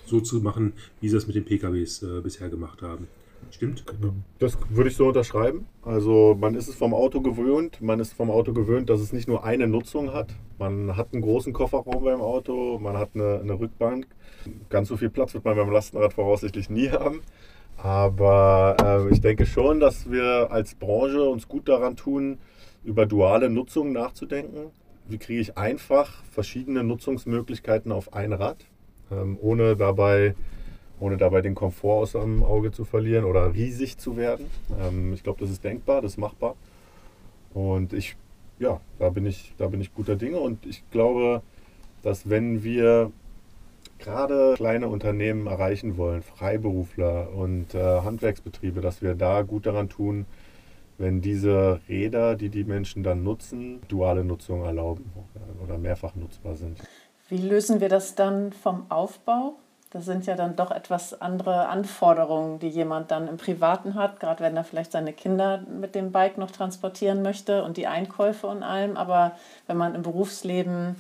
so 0.07 0.21
zu 0.21 0.41
machen, 0.41 0.73
wie 1.01 1.09
sie 1.09 1.15
das 1.15 1.27
mit 1.27 1.37
den 1.37 1.45
PKWs 1.45 2.03
äh, 2.03 2.21
bisher 2.23 2.49
gemacht 2.49 2.83
haben. 2.83 3.09
Stimmt. 3.51 3.85
Das 4.39 4.59
würde 4.71 4.91
ich 4.91 4.97
so 4.97 5.09
unterschreiben. 5.09 5.67
Also 5.83 6.37
man 6.39 6.55
ist 6.55 6.69
es 6.69 6.75
vom 6.75 6.95
Auto 6.95 7.21
gewöhnt. 7.21 7.81
Man 7.81 8.01
ist 8.01 8.13
vom 8.13 8.31
Auto 8.31 8.53
gewöhnt, 8.53 8.91
dass 8.91 9.01
es 9.01 9.13
nicht 9.13 9.29
nur 9.29 9.45
eine 9.45 9.67
Nutzung 9.67 10.13
hat. 10.13 10.35
Man 10.59 10.97
hat 10.97 11.13
einen 11.13 11.23
großen 11.23 11.53
Kofferraum 11.53 12.05
beim 12.05 12.21
Auto, 12.21 12.79
man 12.79 12.97
hat 12.97 13.11
eine, 13.15 13.41
eine 13.41 13.59
Rückbank. 13.59 14.07
Ganz 14.69 14.89
so 14.89 14.97
viel 14.97 15.11
Platz 15.11 15.35
wird 15.35 15.45
man 15.45 15.57
beim 15.57 15.71
Lastenrad 15.71 16.13
voraussichtlich 16.13 16.71
nie 16.71 16.91
haben. 16.91 17.21
Aber 17.77 18.77
äh, 18.83 19.13
ich 19.13 19.21
denke 19.21 19.47
schon, 19.47 19.81
dass 19.81 20.11
wir 20.11 20.51
als 20.51 20.75
Branche 20.75 21.23
uns 21.23 21.47
gut 21.47 21.69
daran 21.69 21.97
tun, 21.97 22.39
über 22.85 23.07
duale 23.07 23.51
Nutzung 23.51 23.93
nachzudenken. 23.93 24.71
Wie 25.09 25.19
kriege 25.19 25.41
ich 25.41 25.57
einfach 25.57 26.25
verschiedene 26.33 26.83
Nutzungsmöglichkeiten 26.83 27.93
auf 27.93 28.13
ein 28.13 28.33
Rad, 28.33 28.65
ähm, 29.11 29.39
ohne 29.41 29.77
dabei 29.77 30.35
ohne 30.99 31.17
dabei 31.17 31.43
den 31.43 31.55
Komfort 31.55 32.03
aus 32.03 32.13
dem 32.13 32.43
Auge 32.43 32.73
zu 32.73 32.85
verlieren 32.85 33.25
oder 33.25 33.53
riesig 33.53 33.99
zu 33.99 34.17
werden. 34.17 34.47
Ähm, 34.81 35.13
ich 35.13 35.23
glaube, 35.23 35.41
das 35.41 35.51
ist 35.51 35.63
denkbar, 35.63 36.01
das 36.01 36.13
ist 36.13 36.19
machbar. 36.19 36.55
Und 37.53 37.93
ich, 37.93 38.17
ja, 38.59 38.81
da 38.99 39.11
bin 39.11 39.27
ich, 39.27 39.53
da 39.59 39.69
bin 39.69 39.81
ich 39.81 39.95
guter 39.95 40.17
Dinge 40.17 40.39
und 40.39 40.65
ich 40.67 40.83
glaube, 40.91 41.43
dass 42.03 42.29
wenn 42.29 42.63
wir 42.63 43.13
gerade 43.99 44.55
kleine 44.57 44.89
Unternehmen 44.89 45.47
erreichen 45.47 45.97
wollen, 45.97 46.23
Freiberufler 46.23 47.33
und 47.33 47.75
äh, 47.75 48.01
Handwerksbetriebe, 48.01 48.81
dass 48.81 49.03
wir 49.03 49.15
da 49.15 49.43
gut 49.43 49.67
daran 49.67 49.89
tun, 49.89 50.27
wenn 50.99 51.21
diese 51.21 51.81
Räder, 51.89 52.37
die 52.37 52.49
die 52.49 52.65
Menschen 52.65 53.03
dann 53.03 53.23
nutzen, 53.23 53.81
duale 53.89 54.25
Nutzung 54.25 54.65
erlauben 54.65 55.11
oder 55.63 55.77
mehrfach 55.77 56.15
nutzbar 56.15 56.57
sind. 56.57 56.79
Wie 57.29 57.39
lösen 57.39 57.81
wir 57.81 57.89
das 57.89 58.15
dann 58.15 58.53
vom 58.53 58.87
Aufbau? 58.89 59.57
Das 59.91 60.05
sind 60.05 60.27
ja 60.27 60.37
dann 60.37 60.57
doch 60.57 60.71
etwas 60.71 61.21
andere 61.21 61.69
Anforderungen, 61.69 62.59
die 62.59 62.69
jemand 62.69 63.11
dann 63.11 63.29
im 63.29 63.37
Privaten 63.37 63.95
hat, 63.95 64.21
gerade 64.21 64.45
wenn 64.45 64.57
er 64.57 64.65
vielleicht 64.65 64.93
seine 64.93 65.13
Kinder 65.13 65.63
mit 65.81 65.95
dem 65.95 66.13
Bike 66.13 66.39
noch 66.39 66.51
transportieren 66.51 67.23
möchte 67.23 67.65
und 67.65 67.77
die 67.77 67.87
Einkäufe 67.87 68.47
und 68.47 68.63
allem. 68.63 68.97
Aber 68.97 69.33
wenn 69.67 69.77
man 69.77 69.95
im 69.95 70.03
Berufsleben 70.03 70.97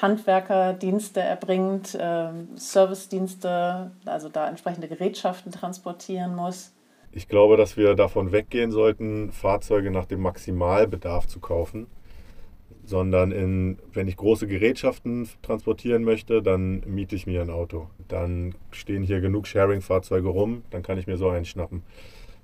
Handwerkerdienste 0.00 1.20
erbringt, 1.20 1.94
äh, 1.94 2.28
Servicedienste, 2.56 3.90
also 4.04 4.28
da 4.28 4.48
entsprechende 4.48 4.88
Gerätschaften 4.88 5.52
transportieren 5.52 6.34
muss. 6.34 6.72
Ich 7.12 7.28
glaube, 7.28 7.56
dass 7.56 7.76
wir 7.76 7.94
davon 7.94 8.32
weggehen 8.32 8.72
sollten, 8.72 9.32
Fahrzeuge 9.32 9.90
nach 9.90 10.06
dem 10.06 10.20
Maximalbedarf 10.20 11.26
zu 11.28 11.40
kaufen 11.40 11.86
sondern 12.86 13.32
in, 13.32 13.78
wenn 13.92 14.08
ich 14.08 14.16
große 14.16 14.46
Gerätschaften 14.46 15.28
transportieren 15.42 16.04
möchte, 16.04 16.40
dann 16.40 16.82
miete 16.86 17.16
ich 17.16 17.26
mir 17.26 17.42
ein 17.42 17.50
Auto. 17.50 17.88
Dann 18.08 18.54
stehen 18.70 19.02
hier 19.02 19.20
genug 19.20 19.46
Sharing-Fahrzeuge 19.46 20.28
rum, 20.28 20.62
dann 20.70 20.82
kann 20.82 20.96
ich 20.96 21.06
mir 21.06 21.16
so 21.16 21.28
einen 21.28 21.44
schnappen. 21.44 21.82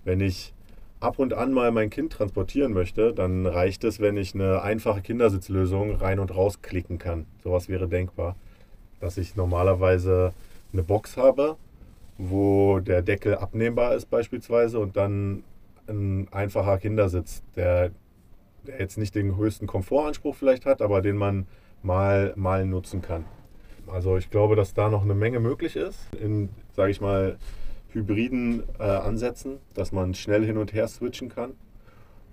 Wenn 0.05 0.21
ich 0.21 0.53
ab 0.99 1.19
und 1.19 1.33
an 1.33 1.53
mal 1.53 1.71
mein 1.71 1.91
Kind 1.91 2.13
transportieren 2.13 2.73
möchte, 2.73 3.13
dann 3.13 3.47
reicht 3.47 3.85
es, 3.85 4.01
wenn 4.01 4.17
ich 4.17 4.35
eine 4.35 4.63
einfache 4.63 5.01
Kindersitzlösung 5.01 5.97
rein 5.97 6.19
und 6.19 6.35
raus 6.35 6.61
klicken 6.61 6.99
kann. 6.99 7.27
Sowas 7.43 7.69
wäre 7.69 7.89
denkbar. 7.89 8.37
Dass 9.01 9.19
ich 9.19 9.37
normalerweise 9.37 10.33
eine 10.73 10.83
Box 10.83 11.17
habe, 11.17 11.57
wo 12.19 12.81
der 12.81 13.03
Deckel 13.03 13.37
abnehmbar 13.37 13.95
ist 13.95 14.11
beispielsweise 14.11 14.79
und 14.79 14.97
dann 14.97 15.45
ein 15.89 16.29
einfacher 16.31 16.79
Kindersitz, 16.79 17.43
der 17.57 17.91
der 18.67 18.79
jetzt 18.79 18.99
nicht 18.99 19.15
den 19.15 19.37
höchsten 19.37 19.67
Komfortanspruch 19.67 20.35
vielleicht 20.35 20.67
hat, 20.67 20.83
aber 20.83 21.03
den 21.03 21.17
man 21.17 21.47
mal, 21.83 22.33
mal 22.37 22.67
nutzen 22.67 23.03
kann. 23.03 23.25
Also 23.87 24.17
ich 24.17 24.31
glaube, 24.31 24.57
dass 24.57 24.75
da 24.75 24.89
noch 24.89 25.03
eine 25.03 25.15
Menge 25.15 25.41
möglich 25.41 25.77
ist 25.77 25.99
in, 26.21 26.51
sage 26.73 26.91
ich 26.91 27.01
mal, 27.01 27.39
hybriden 27.91 28.63
äh, 28.79 28.85
Ansätzen, 28.85 29.59
dass 29.75 29.93
man 29.93 30.15
schnell 30.15 30.45
hin 30.45 30.57
und 30.57 30.73
her 30.73 30.89
switchen 30.89 31.29
kann. 31.29 31.55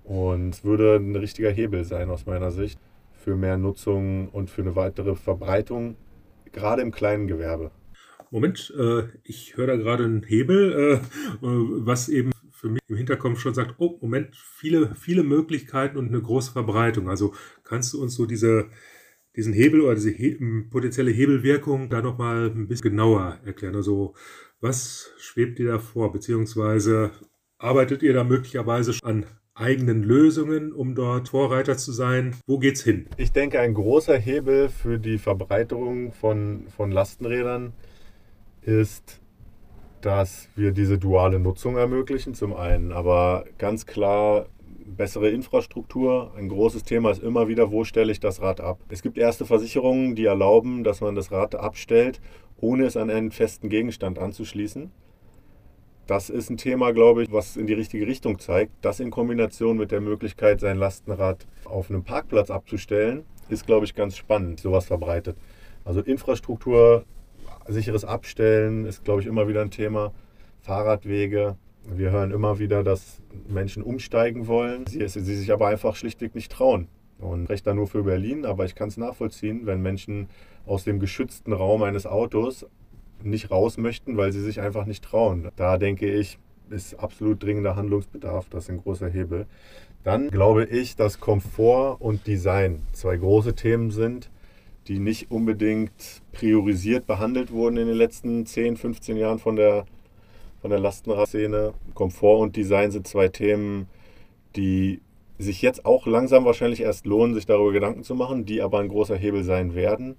Und 0.04 0.64
würde 0.64 0.96
ein 0.96 1.14
richtiger 1.14 1.50
Hebel 1.50 1.84
sein 1.84 2.10
aus 2.10 2.26
meiner 2.26 2.50
Sicht 2.50 2.80
für 3.12 3.36
mehr 3.36 3.58
Nutzung 3.58 4.28
und 4.28 4.50
für 4.50 4.62
eine 4.62 4.74
weitere 4.74 5.14
Verbreitung, 5.14 5.96
gerade 6.52 6.82
im 6.82 6.90
kleinen 6.90 7.28
Gewerbe. 7.28 7.70
Moment, 8.30 8.72
äh, 8.78 9.02
ich 9.24 9.56
höre 9.56 9.66
da 9.66 9.76
gerade 9.76 10.04
einen 10.04 10.22
Hebel, 10.22 10.72
äh, 10.72 10.94
äh 10.94 11.00
was 11.42 12.08
eben 12.08 12.30
für 12.60 12.68
mich 12.68 12.82
im 12.88 12.96
Hinterkopf 12.96 13.40
schon 13.40 13.54
sagt, 13.54 13.76
oh, 13.78 13.98
Moment, 14.02 14.36
viele, 14.36 14.94
viele 14.94 15.22
Möglichkeiten 15.22 15.96
und 15.96 16.08
eine 16.08 16.20
große 16.20 16.52
Verbreitung. 16.52 17.08
Also 17.08 17.32
kannst 17.64 17.94
du 17.94 18.02
uns 18.02 18.14
so 18.14 18.26
diese, 18.26 18.66
diesen 19.34 19.54
Hebel 19.54 19.80
oder 19.80 19.94
diese 19.94 20.10
he 20.10 20.36
potenzielle 20.70 21.10
Hebelwirkung 21.10 21.88
da 21.88 22.02
nochmal 22.02 22.50
ein 22.50 22.68
bisschen 22.68 22.90
genauer 22.90 23.38
erklären? 23.46 23.76
Also 23.76 24.14
was 24.60 25.10
schwebt 25.18 25.58
dir 25.58 25.68
da 25.68 25.78
vor? 25.78 26.12
Beziehungsweise 26.12 27.12
arbeitet 27.56 28.02
ihr 28.02 28.12
da 28.12 28.24
möglicherweise 28.24 28.92
an 29.02 29.24
eigenen 29.54 30.02
Lösungen, 30.02 30.72
um 30.72 30.94
dort 30.94 31.30
Vorreiter 31.30 31.78
zu 31.78 31.92
sein? 31.92 32.36
Wo 32.46 32.58
geht's 32.58 32.82
hin? 32.82 33.06
Ich 33.16 33.32
denke, 33.32 33.60
ein 33.60 33.72
großer 33.72 34.18
Hebel 34.18 34.68
für 34.68 34.98
die 34.98 35.18
Verbreiterung 35.18 36.12
von, 36.12 36.66
von 36.68 36.92
Lastenrädern 36.92 37.72
ist 38.62 39.19
dass 40.02 40.48
wir 40.56 40.72
diese 40.72 40.98
duale 40.98 41.38
Nutzung 41.38 41.76
ermöglichen, 41.76 42.34
zum 42.34 42.54
einen, 42.54 42.92
aber 42.92 43.44
ganz 43.58 43.86
klar 43.86 44.46
bessere 44.96 45.30
Infrastruktur. 45.30 46.32
Ein 46.36 46.48
großes 46.48 46.82
Thema 46.82 47.10
ist 47.10 47.22
immer 47.22 47.48
wieder, 47.48 47.70
wo 47.70 47.84
stelle 47.84 48.12
ich 48.12 48.20
das 48.20 48.40
Rad 48.40 48.60
ab. 48.60 48.78
Es 48.88 49.02
gibt 49.02 49.18
erste 49.18 49.46
Versicherungen, 49.46 50.14
die 50.14 50.24
erlauben, 50.24 50.84
dass 50.84 51.00
man 51.00 51.14
das 51.14 51.30
Rad 51.30 51.54
abstellt, 51.54 52.20
ohne 52.60 52.84
es 52.84 52.96
an 52.96 53.10
einen 53.10 53.30
festen 53.30 53.68
Gegenstand 53.68 54.18
anzuschließen. 54.18 54.90
Das 56.06 56.28
ist 56.28 56.50
ein 56.50 56.56
Thema, 56.56 56.92
glaube 56.92 57.22
ich, 57.22 57.30
was 57.30 57.56
in 57.56 57.68
die 57.68 57.72
richtige 57.72 58.06
Richtung 58.06 58.40
zeigt. 58.40 58.72
Das 58.82 58.98
in 58.98 59.10
Kombination 59.10 59.76
mit 59.76 59.92
der 59.92 60.00
Möglichkeit, 60.00 60.58
sein 60.60 60.76
Lastenrad 60.76 61.46
auf 61.64 61.88
einem 61.88 62.02
Parkplatz 62.02 62.50
abzustellen, 62.50 63.24
ist, 63.48 63.66
glaube 63.66 63.84
ich, 63.84 63.94
ganz 63.94 64.16
spannend, 64.16 64.60
sowas 64.60 64.86
verbreitet. 64.86 65.36
Also 65.84 66.00
Infrastruktur, 66.00 67.04
sicheres 67.72 68.04
Abstellen 68.04 68.84
ist, 68.84 69.04
glaube 69.04 69.20
ich, 69.20 69.26
immer 69.26 69.48
wieder 69.48 69.62
ein 69.62 69.70
Thema. 69.70 70.12
Fahrradwege, 70.60 71.56
wir 71.84 72.10
hören 72.10 72.30
immer 72.30 72.58
wieder, 72.58 72.82
dass 72.84 73.22
Menschen 73.48 73.82
umsteigen 73.82 74.46
wollen, 74.46 74.86
sie, 74.86 75.06
sie 75.06 75.36
sich 75.36 75.52
aber 75.52 75.68
einfach 75.68 75.96
schlichtweg 75.96 76.34
nicht 76.34 76.52
trauen. 76.52 76.88
Und 77.18 77.44
spreche 77.44 77.64
da 77.64 77.74
nur 77.74 77.86
für 77.86 78.02
Berlin, 78.02 78.46
aber 78.46 78.64
ich 78.64 78.74
kann 78.74 78.88
es 78.88 78.96
nachvollziehen, 78.96 79.66
wenn 79.66 79.82
Menschen 79.82 80.28
aus 80.66 80.84
dem 80.84 81.00
geschützten 81.00 81.52
Raum 81.52 81.82
eines 81.82 82.06
Autos 82.06 82.66
nicht 83.22 83.50
raus 83.50 83.76
möchten, 83.76 84.16
weil 84.16 84.32
sie 84.32 84.40
sich 84.40 84.60
einfach 84.60 84.86
nicht 84.86 85.04
trauen. 85.04 85.50
Da 85.56 85.76
denke 85.76 86.10
ich, 86.10 86.38
ist 86.70 86.98
absolut 86.98 87.42
dringender 87.42 87.76
Handlungsbedarf, 87.76 88.48
das 88.48 88.64
ist 88.64 88.70
ein 88.70 88.78
großer 88.78 89.08
Hebel. 89.08 89.46
Dann 90.04 90.30
glaube 90.30 90.64
ich, 90.64 90.96
dass 90.96 91.20
Komfort 91.20 91.96
und 92.00 92.26
Design 92.26 92.82
zwei 92.92 93.16
große 93.16 93.54
Themen 93.54 93.90
sind, 93.90 94.30
die 94.90 94.98
nicht 94.98 95.30
unbedingt 95.30 96.20
priorisiert 96.32 97.06
behandelt 97.06 97.52
wurden 97.52 97.76
in 97.76 97.86
den 97.86 97.96
letzten 97.96 98.44
10, 98.44 98.76
15 98.76 99.16
Jahren 99.16 99.38
von 99.38 99.54
der 99.54 99.86
von 100.60 100.70
der 100.70 100.80
Lastenradszene. 100.80 101.74
Komfort 101.94 102.40
und 102.40 102.56
Design 102.56 102.90
sind 102.90 103.06
zwei 103.06 103.28
Themen, 103.28 103.86
die 104.56 105.00
sich 105.38 105.62
jetzt 105.62 105.86
auch 105.86 106.06
langsam 106.06 106.44
wahrscheinlich 106.44 106.80
erst 106.80 107.06
lohnen, 107.06 107.36
sich 107.36 107.46
darüber 107.46 107.70
Gedanken 107.70 108.02
zu 108.02 108.16
machen, 108.16 108.44
die 108.44 108.62
aber 108.62 108.80
ein 108.80 108.88
großer 108.88 109.16
Hebel 109.16 109.44
sein 109.44 109.76
werden, 109.76 110.16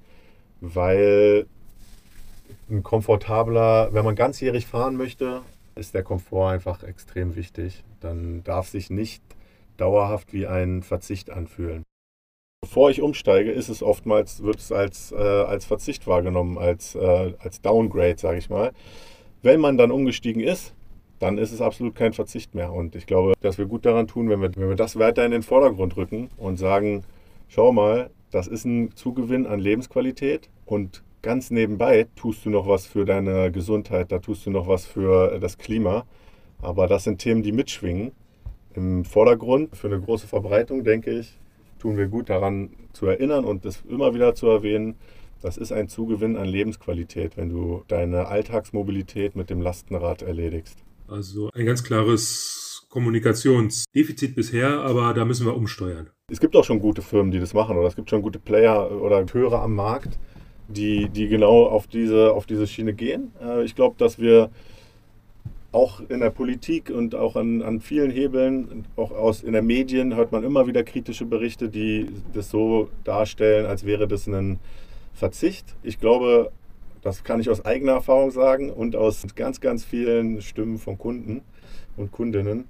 weil 0.61 1.47
ein 2.69 2.81
komfortabler, 2.81 3.89
wenn 3.91 4.05
man 4.05 4.15
ganzjährig 4.15 4.67
fahren 4.67 4.95
möchte, 4.95 5.41
ist 5.75 5.93
der 5.93 6.03
Komfort 6.03 6.49
einfach 6.49 6.81
extrem 6.83 7.35
wichtig. 7.35 7.83
Dann 7.99 8.41
darf 8.45 8.69
sich 8.69 8.89
nicht 8.89 9.21
dauerhaft 9.75 10.31
wie 10.31 10.47
ein 10.47 10.81
Verzicht 10.81 11.29
anfühlen. 11.29 11.83
Bevor 12.63 12.91
ich 12.91 13.01
umsteige, 13.01 13.51
ist 13.51 13.69
es 13.69 13.81
oftmals, 13.81 14.43
wird 14.43 14.59
es 14.59 14.71
als, 14.71 15.11
äh, 15.11 15.15
als 15.15 15.65
Verzicht 15.65 16.05
wahrgenommen, 16.05 16.59
als, 16.59 16.93
äh, 16.93 17.33
als 17.39 17.59
Downgrade, 17.61 18.19
sage 18.19 18.37
ich 18.37 18.51
mal. 18.51 18.71
Wenn 19.41 19.59
man 19.59 19.79
dann 19.79 19.89
umgestiegen 19.89 20.43
ist, 20.43 20.75
dann 21.17 21.39
ist 21.39 21.51
es 21.51 21.59
absolut 21.59 21.95
kein 21.95 22.13
Verzicht 22.13 22.53
mehr. 22.53 22.71
Und 22.71 22.95
ich 22.95 23.07
glaube, 23.07 23.33
dass 23.41 23.57
wir 23.57 23.65
gut 23.65 23.83
daran 23.85 24.07
tun, 24.07 24.29
wenn 24.29 24.41
wir, 24.41 24.55
wenn 24.55 24.69
wir 24.69 24.75
das 24.75 24.99
weiter 24.99 25.25
in 25.25 25.31
den 25.31 25.41
Vordergrund 25.41 25.97
rücken 25.97 26.29
und 26.37 26.57
sagen, 26.57 27.03
schau 27.47 27.71
mal, 27.71 28.11
das 28.29 28.47
ist 28.47 28.63
ein 28.63 28.95
Zugewinn 28.95 29.47
an 29.47 29.59
Lebensqualität 29.59 30.47
und 30.67 31.03
ganz 31.23 31.49
nebenbei 31.49 32.07
tust 32.15 32.45
du 32.45 32.51
noch 32.51 32.67
was 32.67 32.85
für 32.85 33.05
deine 33.05 33.51
Gesundheit, 33.51 34.11
da 34.11 34.19
tust 34.19 34.45
du 34.45 34.51
noch 34.51 34.67
was 34.67 34.85
für 34.85 35.39
das 35.39 35.57
Klima. 35.57 36.05
Aber 36.61 36.85
das 36.87 37.05
sind 37.05 37.17
Themen, 37.17 37.41
die 37.41 37.53
mitschwingen. 37.53 38.11
Im 38.75 39.03
Vordergrund 39.03 39.75
für 39.75 39.87
eine 39.87 39.99
große 39.99 40.27
Verbreitung, 40.27 40.83
denke 40.83 41.09
ich, 41.11 41.40
tun 41.81 41.97
wir 41.97 42.07
gut 42.07 42.29
daran 42.29 42.69
zu 42.93 43.07
erinnern 43.07 43.43
und 43.43 43.65
das 43.65 43.81
immer 43.89 44.13
wieder 44.13 44.35
zu 44.35 44.47
erwähnen, 44.47 44.95
das 45.41 45.57
ist 45.57 45.71
ein 45.71 45.87
Zugewinn 45.87 46.37
an 46.37 46.45
Lebensqualität, 46.45 47.35
wenn 47.35 47.49
du 47.49 47.83
deine 47.87 48.27
Alltagsmobilität 48.27 49.35
mit 49.35 49.49
dem 49.49 49.61
Lastenrad 49.61 50.21
erledigst. 50.21 50.77
Also 51.07 51.49
ein 51.53 51.65
ganz 51.65 51.83
klares 51.83 52.85
Kommunikationsdefizit 52.89 54.35
bisher, 54.35 54.81
aber 54.81 55.13
da 55.13 55.25
müssen 55.25 55.47
wir 55.47 55.55
umsteuern. 55.55 56.09
Es 56.29 56.39
gibt 56.39 56.55
auch 56.55 56.63
schon 56.63 56.79
gute 56.79 57.01
Firmen, 57.01 57.31
die 57.31 57.39
das 57.39 57.53
machen, 57.53 57.75
oder 57.75 57.87
es 57.87 57.95
gibt 57.95 58.09
schon 58.09 58.21
gute 58.21 58.37
Player 58.37 58.91
oder 58.91 59.17
Akteure 59.17 59.61
am 59.61 59.75
Markt, 59.75 60.19
die, 60.67 61.09
die 61.09 61.27
genau 61.27 61.65
auf 61.65 61.87
diese, 61.87 62.31
auf 62.33 62.45
diese 62.45 62.67
Schiene 62.67 62.93
gehen. 62.93 63.31
Äh, 63.41 63.63
ich 63.63 63.75
glaube, 63.75 63.95
dass 63.97 64.19
wir 64.19 64.51
auch 65.71 66.01
in 66.09 66.19
der 66.19 66.31
Politik 66.31 66.89
und 66.89 67.15
auch 67.15 67.35
an, 67.35 67.61
an 67.61 67.79
vielen 67.79 68.11
Hebeln, 68.11 68.85
auch 68.97 69.11
aus 69.11 69.41
in 69.41 69.53
der 69.53 69.61
Medien 69.61 70.15
hört 70.15 70.31
man 70.31 70.43
immer 70.43 70.67
wieder 70.67 70.83
kritische 70.83 71.25
Berichte, 71.25 71.69
die 71.69 72.07
das 72.33 72.49
so 72.49 72.89
darstellen, 73.03 73.65
als 73.65 73.85
wäre 73.85 74.07
das 74.07 74.27
ein 74.27 74.59
Verzicht. 75.13 75.75
Ich 75.81 75.99
glaube, 75.99 76.51
das 77.01 77.23
kann 77.23 77.39
ich 77.39 77.49
aus 77.49 77.63
eigener 77.63 77.93
Erfahrung 77.93 78.31
sagen 78.31 78.69
und 78.69 78.95
aus 78.95 79.25
ganz, 79.35 79.61
ganz 79.61 79.85
vielen 79.85 80.41
Stimmen 80.41 80.77
von 80.77 80.97
Kunden 80.97 81.41
und 81.95 82.11
Kundinnen, 82.11 82.65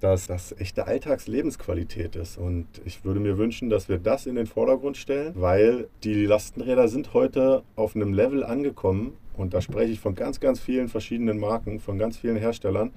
dass 0.00 0.26
das 0.26 0.52
echte 0.58 0.86
Alltagslebensqualität 0.86 2.16
ist. 2.16 2.36
Und 2.36 2.66
ich 2.84 3.04
würde 3.04 3.20
mir 3.20 3.38
wünschen, 3.38 3.70
dass 3.70 3.88
wir 3.88 3.98
das 3.98 4.26
in 4.26 4.34
den 4.34 4.46
Vordergrund 4.46 4.96
stellen, 4.96 5.34
weil 5.36 5.88
die 6.02 6.26
Lastenräder 6.26 6.88
sind 6.88 7.14
heute 7.14 7.62
auf 7.76 7.94
einem 7.94 8.12
Level 8.12 8.42
angekommen, 8.42 9.12
und 9.40 9.54
da 9.54 9.60
spreche 9.60 9.92
ich 9.92 10.00
von 10.00 10.14
ganz, 10.14 10.40
ganz 10.40 10.60
vielen 10.60 10.88
verschiedenen 10.88 11.38
Marken, 11.38 11.80
von 11.80 11.98
ganz 11.98 12.16
vielen 12.16 12.36
Herstellern, 12.36 12.92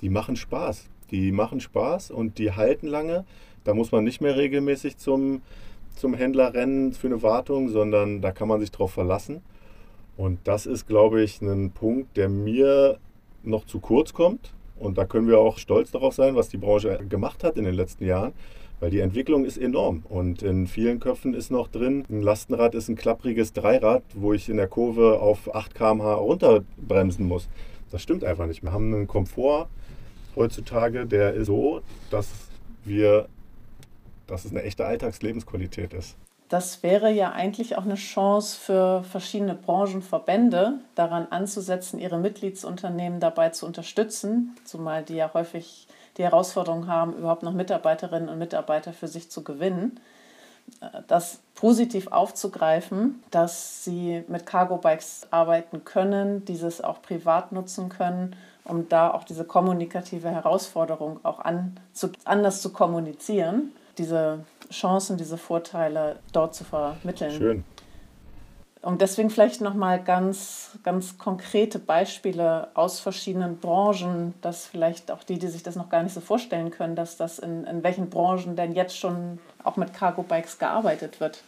die 0.00 0.08
machen 0.08 0.36
Spaß. 0.36 0.88
Die 1.10 1.32
machen 1.32 1.60
Spaß 1.60 2.10
und 2.10 2.38
die 2.38 2.52
halten 2.52 2.86
lange. 2.86 3.24
Da 3.64 3.74
muss 3.74 3.92
man 3.92 4.04
nicht 4.04 4.20
mehr 4.20 4.36
regelmäßig 4.36 4.98
zum 4.98 5.42
zum 5.98 6.14
Händler 6.14 6.54
rennen 6.54 6.92
für 6.92 7.08
eine 7.08 7.22
Wartung, 7.22 7.68
sondern 7.68 8.22
da 8.22 8.30
kann 8.32 8.48
man 8.48 8.60
sich 8.60 8.70
drauf 8.70 8.92
verlassen. 8.92 9.42
Und 10.16 10.38
das 10.44 10.66
ist, 10.66 10.86
glaube 10.86 11.22
ich, 11.22 11.40
ein 11.42 11.70
Punkt, 11.70 12.16
der 12.16 12.28
mir 12.28 12.98
noch 13.42 13.66
zu 13.66 13.80
kurz 13.80 14.12
kommt. 14.12 14.52
Und 14.78 14.96
da 14.96 15.04
können 15.04 15.28
wir 15.28 15.38
auch 15.38 15.58
stolz 15.58 15.90
darauf 15.90 16.14
sein, 16.14 16.36
was 16.36 16.48
die 16.48 16.56
Branche 16.56 17.00
gemacht 17.08 17.42
hat 17.42 17.56
in 17.56 17.64
den 17.64 17.74
letzten 17.74 18.04
Jahren, 18.06 18.32
weil 18.80 18.90
die 18.90 19.00
Entwicklung 19.00 19.44
ist 19.44 19.58
enorm. 19.58 20.02
Und 20.08 20.42
in 20.42 20.66
vielen 20.66 21.00
Köpfen 21.00 21.34
ist 21.34 21.50
noch 21.50 21.68
drin, 21.68 22.04
ein 22.08 22.22
Lastenrad 22.22 22.74
ist 22.74 22.88
ein 22.88 22.96
klappriges 22.96 23.52
Dreirad, 23.52 24.02
wo 24.14 24.32
ich 24.32 24.48
in 24.48 24.56
der 24.56 24.68
Kurve 24.68 25.20
auf 25.20 25.54
8 25.54 25.74
km/h 25.74 26.14
runterbremsen 26.14 27.26
muss. 27.26 27.48
Das 27.90 28.02
stimmt 28.02 28.24
einfach 28.24 28.46
nicht. 28.46 28.62
Wir 28.62 28.72
haben 28.72 28.94
einen 28.94 29.06
Komfort 29.06 29.68
heutzutage, 30.36 31.06
der 31.06 31.34
ist 31.34 31.46
so, 31.46 31.80
dass 32.10 32.28
wir 32.84 33.28
dass 34.28 34.44
es 34.44 34.52
eine 34.52 34.62
echte 34.62 34.86
Alltagslebensqualität 34.86 35.92
ist. 35.92 36.16
Das 36.48 36.82
wäre 36.82 37.12
ja 37.12 37.32
eigentlich 37.32 37.76
auch 37.76 37.84
eine 37.84 37.96
Chance 37.96 38.58
für 38.58 39.02
verschiedene 39.02 39.54
Branchenverbände, 39.54 40.78
daran 40.94 41.26
anzusetzen, 41.28 41.98
ihre 41.98 42.18
Mitgliedsunternehmen 42.18 43.20
dabei 43.20 43.50
zu 43.50 43.66
unterstützen, 43.66 44.56
zumal 44.64 45.02
die 45.02 45.16
ja 45.16 45.34
häufig 45.34 45.88
die 46.18 46.24
Herausforderung 46.24 46.86
haben, 46.88 47.14
überhaupt 47.14 47.42
noch 47.42 47.52
Mitarbeiterinnen 47.52 48.28
und 48.28 48.38
Mitarbeiter 48.38 48.92
für 48.92 49.08
sich 49.08 49.30
zu 49.30 49.42
gewinnen. 49.42 50.00
Das 51.06 51.40
positiv 51.54 52.08
aufzugreifen, 52.08 53.22
dass 53.30 53.84
sie 53.84 54.24
mit 54.28 54.44
Cargo 54.44 54.76
Bikes 54.76 55.26
arbeiten 55.30 55.84
können, 55.84 56.44
dieses 56.44 56.82
auch 56.82 57.00
privat 57.00 57.52
nutzen 57.52 57.88
können, 57.88 58.36
um 58.64 58.88
da 58.88 59.10
auch 59.10 59.24
diese 59.24 59.44
kommunikative 59.44 60.28
Herausforderung 60.28 61.20
auch 61.22 61.38
an, 61.38 61.80
zu, 61.94 62.10
anders 62.24 62.60
zu 62.60 62.70
kommunizieren 62.72 63.72
diese 63.98 64.40
Chancen, 64.70 65.16
diese 65.16 65.36
Vorteile 65.36 66.16
dort 66.32 66.54
zu 66.54 66.64
vermitteln. 66.64 67.32
Schön. 67.32 67.64
Und 68.80 69.00
deswegen 69.00 69.28
vielleicht 69.28 69.60
nochmal 69.60 70.02
ganz, 70.02 70.78
ganz 70.84 71.18
konkrete 71.18 71.80
Beispiele 71.80 72.68
aus 72.74 73.00
verschiedenen 73.00 73.58
Branchen, 73.58 74.34
dass 74.40 74.66
vielleicht 74.66 75.10
auch 75.10 75.24
die, 75.24 75.38
die 75.38 75.48
sich 75.48 75.64
das 75.64 75.74
noch 75.74 75.88
gar 75.88 76.04
nicht 76.04 76.14
so 76.14 76.20
vorstellen 76.20 76.70
können, 76.70 76.94
dass 76.94 77.16
das 77.16 77.40
in, 77.40 77.64
in 77.64 77.82
welchen 77.82 78.08
Branchen 78.08 78.54
denn 78.54 78.72
jetzt 78.72 78.96
schon 78.96 79.40
auch 79.64 79.76
mit 79.76 79.92
Cargo 79.94 80.22
Bikes 80.22 80.58
gearbeitet 80.58 81.20
wird. 81.20 81.42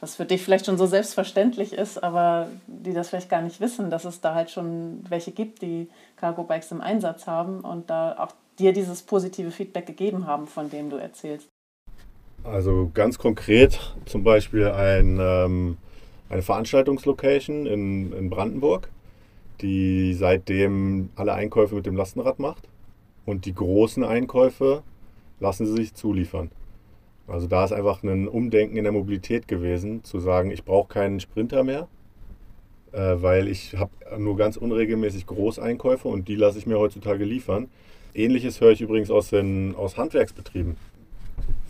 Was 0.00 0.16
für 0.16 0.26
dich 0.26 0.42
vielleicht 0.42 0.66
schon 0.66 0.76
so 0.76 0.84
selbstverständlich 0.84 1.72
ist, 1.72 2.02
aber 2.02 2.48
die 2.66 2.92
das 2.92 3.08
vielleicht 3.08 3.30
gar 3.30 3.40
nicht 3.40 3.60
wissen, 3.60 3.88
dass 3.88 4.04
es 4.04 4.20
da 4.20 4.34
halt 4.34 4.50
schon 4.50 5.02
welche 5.08 5.32
gibt, 5.32 5.62
die 5.62 5.88
Cargo 6.16 6.44
Bikes 6.44 6.70
im 6.72 6.82
Einsatz 6.82 7.26
haben 7.26 7.60
und 7.60 7.88
da 7.88 8.14
auch 8.18 8.32
dir 8.58 8.74
dieses 8.74 9.02
positive 9.02 9.50
Feedback 9.50 9.86
gegeben 9.86 10.26
haben, 10.26 10.46
von 10.46 10.68
dem 10.68 10.90
du 10.90 10.96
erzählst. 10.96 11.48
Also 12.44 12.90
ganz 12.92 13.16
konkret 13.16 13.94
zum 14.04 14.22
Beispiel 14.22 14.66
ein, 14.68 15.18
ähm, 15.18 15.78
eine 16.34 16.42
Veranstaltungslocation 16.42 17.64
in, 17.64 18.12
in 18.12 18.28
Brandenburg, 18.28 18.90
die 19.60 20.14
seitdem 20.14 21.10
alle 21.14 21.32
Einkäufe 21.32 21.76
mit 21.76 21.86
dem 21.86 21.96
Lastenrad 21.96 22.40
macht. 22.40 22.68
Und 23.24 23.46
die 23.46 23.54
großen 23.54 24.02
Einkäufe 24.02 24.82
lassen 25.38 25.64
sie 25.64 25.76
sich 25.76 25.94
zuliefern. 25.94 26.50
Also 27.28 27.46
da 27.46 27.64
ist 27.64 27.72
einfach 27.72 28.02
ein 28.02 28.26
Umdenken 28.26 28.76
in 28.76 28.82
der 28.82 28.92
Mobilität 28.92 29.46
gewesen, 29.46 30.02
zu 30.02 30.18
sagen, 30.18 30.50
ich 30.50 30.64
brauche 30.64 30.88
keinen 30.88 31.20
Sprinter 31.20 31.62
mehr, 31.62 31.88
äh, 32.92 32.98
weil 32.98 33.48
ich 33.48 33.76
habe 33.76 33.92
nur 34.18 34.36
ganz 34.36 34.56
unregelmäßig 34.56 35.26
Großeinkäufe 35.26 36.08
und 36.08 36.28
die 36.28 36.36
lasse 36.36 36.58
ich 36.58 36.66
mir 36.66 36.78
heutzutage 36.78 37.24
liefern. 37.24 37.68
Ähnliches 38.12 38.60
höre 38.60 38.72
ich 38.72 38.80
übrigens 38.80 39.10
aus, 39.10 39.30
den, 39.30 39.74
aus 39.76 39.96
Handwerksbetrieben 39.96 40.76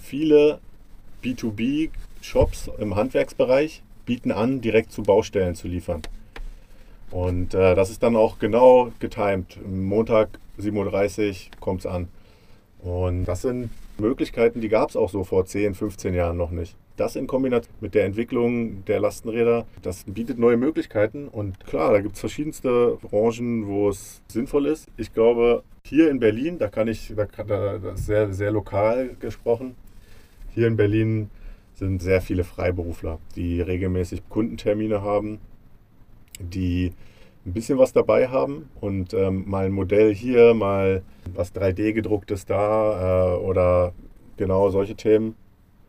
viele 0.03 0.61
B2B-Shops 1.22 2.70
im 2.79 2.96
Handwerksbereich 2.96 3.83
bieten 4.05 4.33
an, 4.33 4.61
direkt 4.61 4.93
zu 4.93 5.03
Baustellen 5.03 5.55
zu 5.55 5.69
liefern. 5.69 6.03
Und 7.11 7.55
äh, 7.55 7.75
das 7.75 7.90
ist 7.90 8.03
dann 8.03 8.17
auch 8.17 8.38
genau 8.38 8.90
getimt. 8.99 9.59
Montag 9.67 10.29
7.30 10.59 11.29
Uhr 11.29 11.35
kommt 11.61 11.81
es 11.81 11.87
an. 11.87 12.09
Und 12.81 13.25
das 13.25 13.43
sind 13.43 13.71
Möglichkeiten, 13.99 14.61
die 14.61 14.69
gab 14.69 14.90
es 14.90 14.97
auch 14.97 15.11
so 15.11 15.25
vor 15.25 15.47
10, 15.47 15.75
15 15.75 16.14
Jahren 16.14 16.37
noch 16.37 16.51
nicht. 16.51 16.77
Das 16.97 17.17
in 17.17 17.27
Kombination 17.27 17.73
mit 17.81 17.95
der 17.95 18.05
Entwicklung 18.05 18.85
der 18.85 19.01
Lastenräder, 19.01 19.67
das 19.83 20.05
bietet 20.05 20.38
neue 20.38 20.57
Möglichkeiten. 20.57 21.29
Und 21.29 21.64
klar, 21.67 21.93
da 21.93 22.01
gibt 22.01 22.14
es 22.14 22.21
verschiedenste 22.21 22.99
Branchen, 23.03 23.67
wo 23.67 23.88
es 23.88 24.21
sinnvoll 24.29 24.67
ist. 24.67 24.88
Ich 24.97 25.12
glaube, 25.12 25.62
hier 25.85 26.11
in 26.11 26.21
Berlin, 26.21 26.59
da 26.59 26.69
kann 26.69 26.88
ich, 26.88 27.12
da, 27.17 27.27
da 27.45 27.79
das 27.79 28.01
ist 28.01 28.07
sehr, 28.07 28.33
sehr 28.33 28.51
lokal 28.51 29.17
gesprochen, 29.19 29.75
hier 30.55 30.67
in 30.67 30.77
Berlin 30.77 31.31
sind 31.74 32.02
sehr 32.02 32.20
viele 32.20 32.44
Freiberufler, 32.44 33.18
die 33.37 33.60
regelmäßig 33.60 34.28
Kundentermine 34.28 35.02
haben, 35.02 35.40
die 36.38 36.92
ein 37.46 37.52
bisschen 37.52 37.78
was 37.78 37.92
dabei 37.92 38.28
haben 38.28 38.68
und 38.80 39.12
ähm, 39.12 39.44
mal 39.48 39.66
ein 39.66 39.72
Modell 39.72 40.14
hier, 40.14 40.54
mal 40.54 41.02
was 41.34 41.54
3D 41.54 41.92
gedrucktes 41.92 42.46
da 42.46 43.34
äh, 43.34 43.38
oder 43.38 43.92
genau 44.37 44.70
solche 44.70 44.94
Themen. 44.94 45.37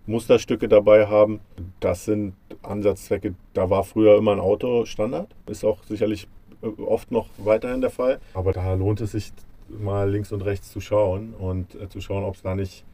Musterstücke 0.08 0.68
dabei 0.68 1.08
haben. 1.08 1.40
Das 1.80 2.06
sind 2.06 2.36
Ansatzzwecke, 2.62 3.36
da 3.54 3.70
war 3.70 3.84
früher 3.84 4.18
immer 4.18 4.34
ein 4.34 4.40
Auto 4.40 4.86
Standard. 4.86 5.34
Ist 5.48 5.64
auch 5.64 5.84
sicherlich 5.84 6.28
äh, 6.62 6.68
oft 6.82 7.12
noch 7.12 7.30
weiterhin 7.38 7.82
der 7.82 7.90
Fall. 7.90 8.20
Aber 8.34 8.52
da 8.54 8.74
lohnt 8.74 9.02
es 9.02 9.14
sich 9.14 9.32
mal 9.70 10.10
links 10.10 10.32
und 10.32 10.42
rechts 10.42 10.72
zu 10.72 10.80
schauen 10.80 11.34
und 11.34 11.76
äh, 11.76 11.90
zu 11.90 12.02
schauen, 12.02 12.24
ob 12.24 12.36
es 12.36 12.42
da 12.42 12.56
nicht 12.56 12.86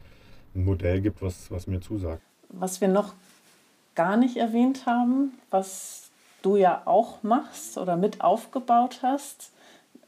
ein 0.54 0.64
Modell 0.64 1.00
gibt, 1.00 1.20
was, 1.22 1.50
was 1.50 1.66
mir 1.66 1.80
zusagt. 1.80 2.22
Was 2.52 2.80
wir 2.80 2.88
noch 2.88 3.12
gar 3.94 4.16
nicht 4.16 4.36
erwähnt 4.36 4.86
haben, 4.86 5.38
was 5.50 6.10
du 6.42 6.56
ja 6.56 6.82
auch 6.84 7.22
machst 7.22 7.78
oder 7.78 7.96
mit 7.96 8.20
aufgebaut 8.20 9.00
hast. 9.02 9.50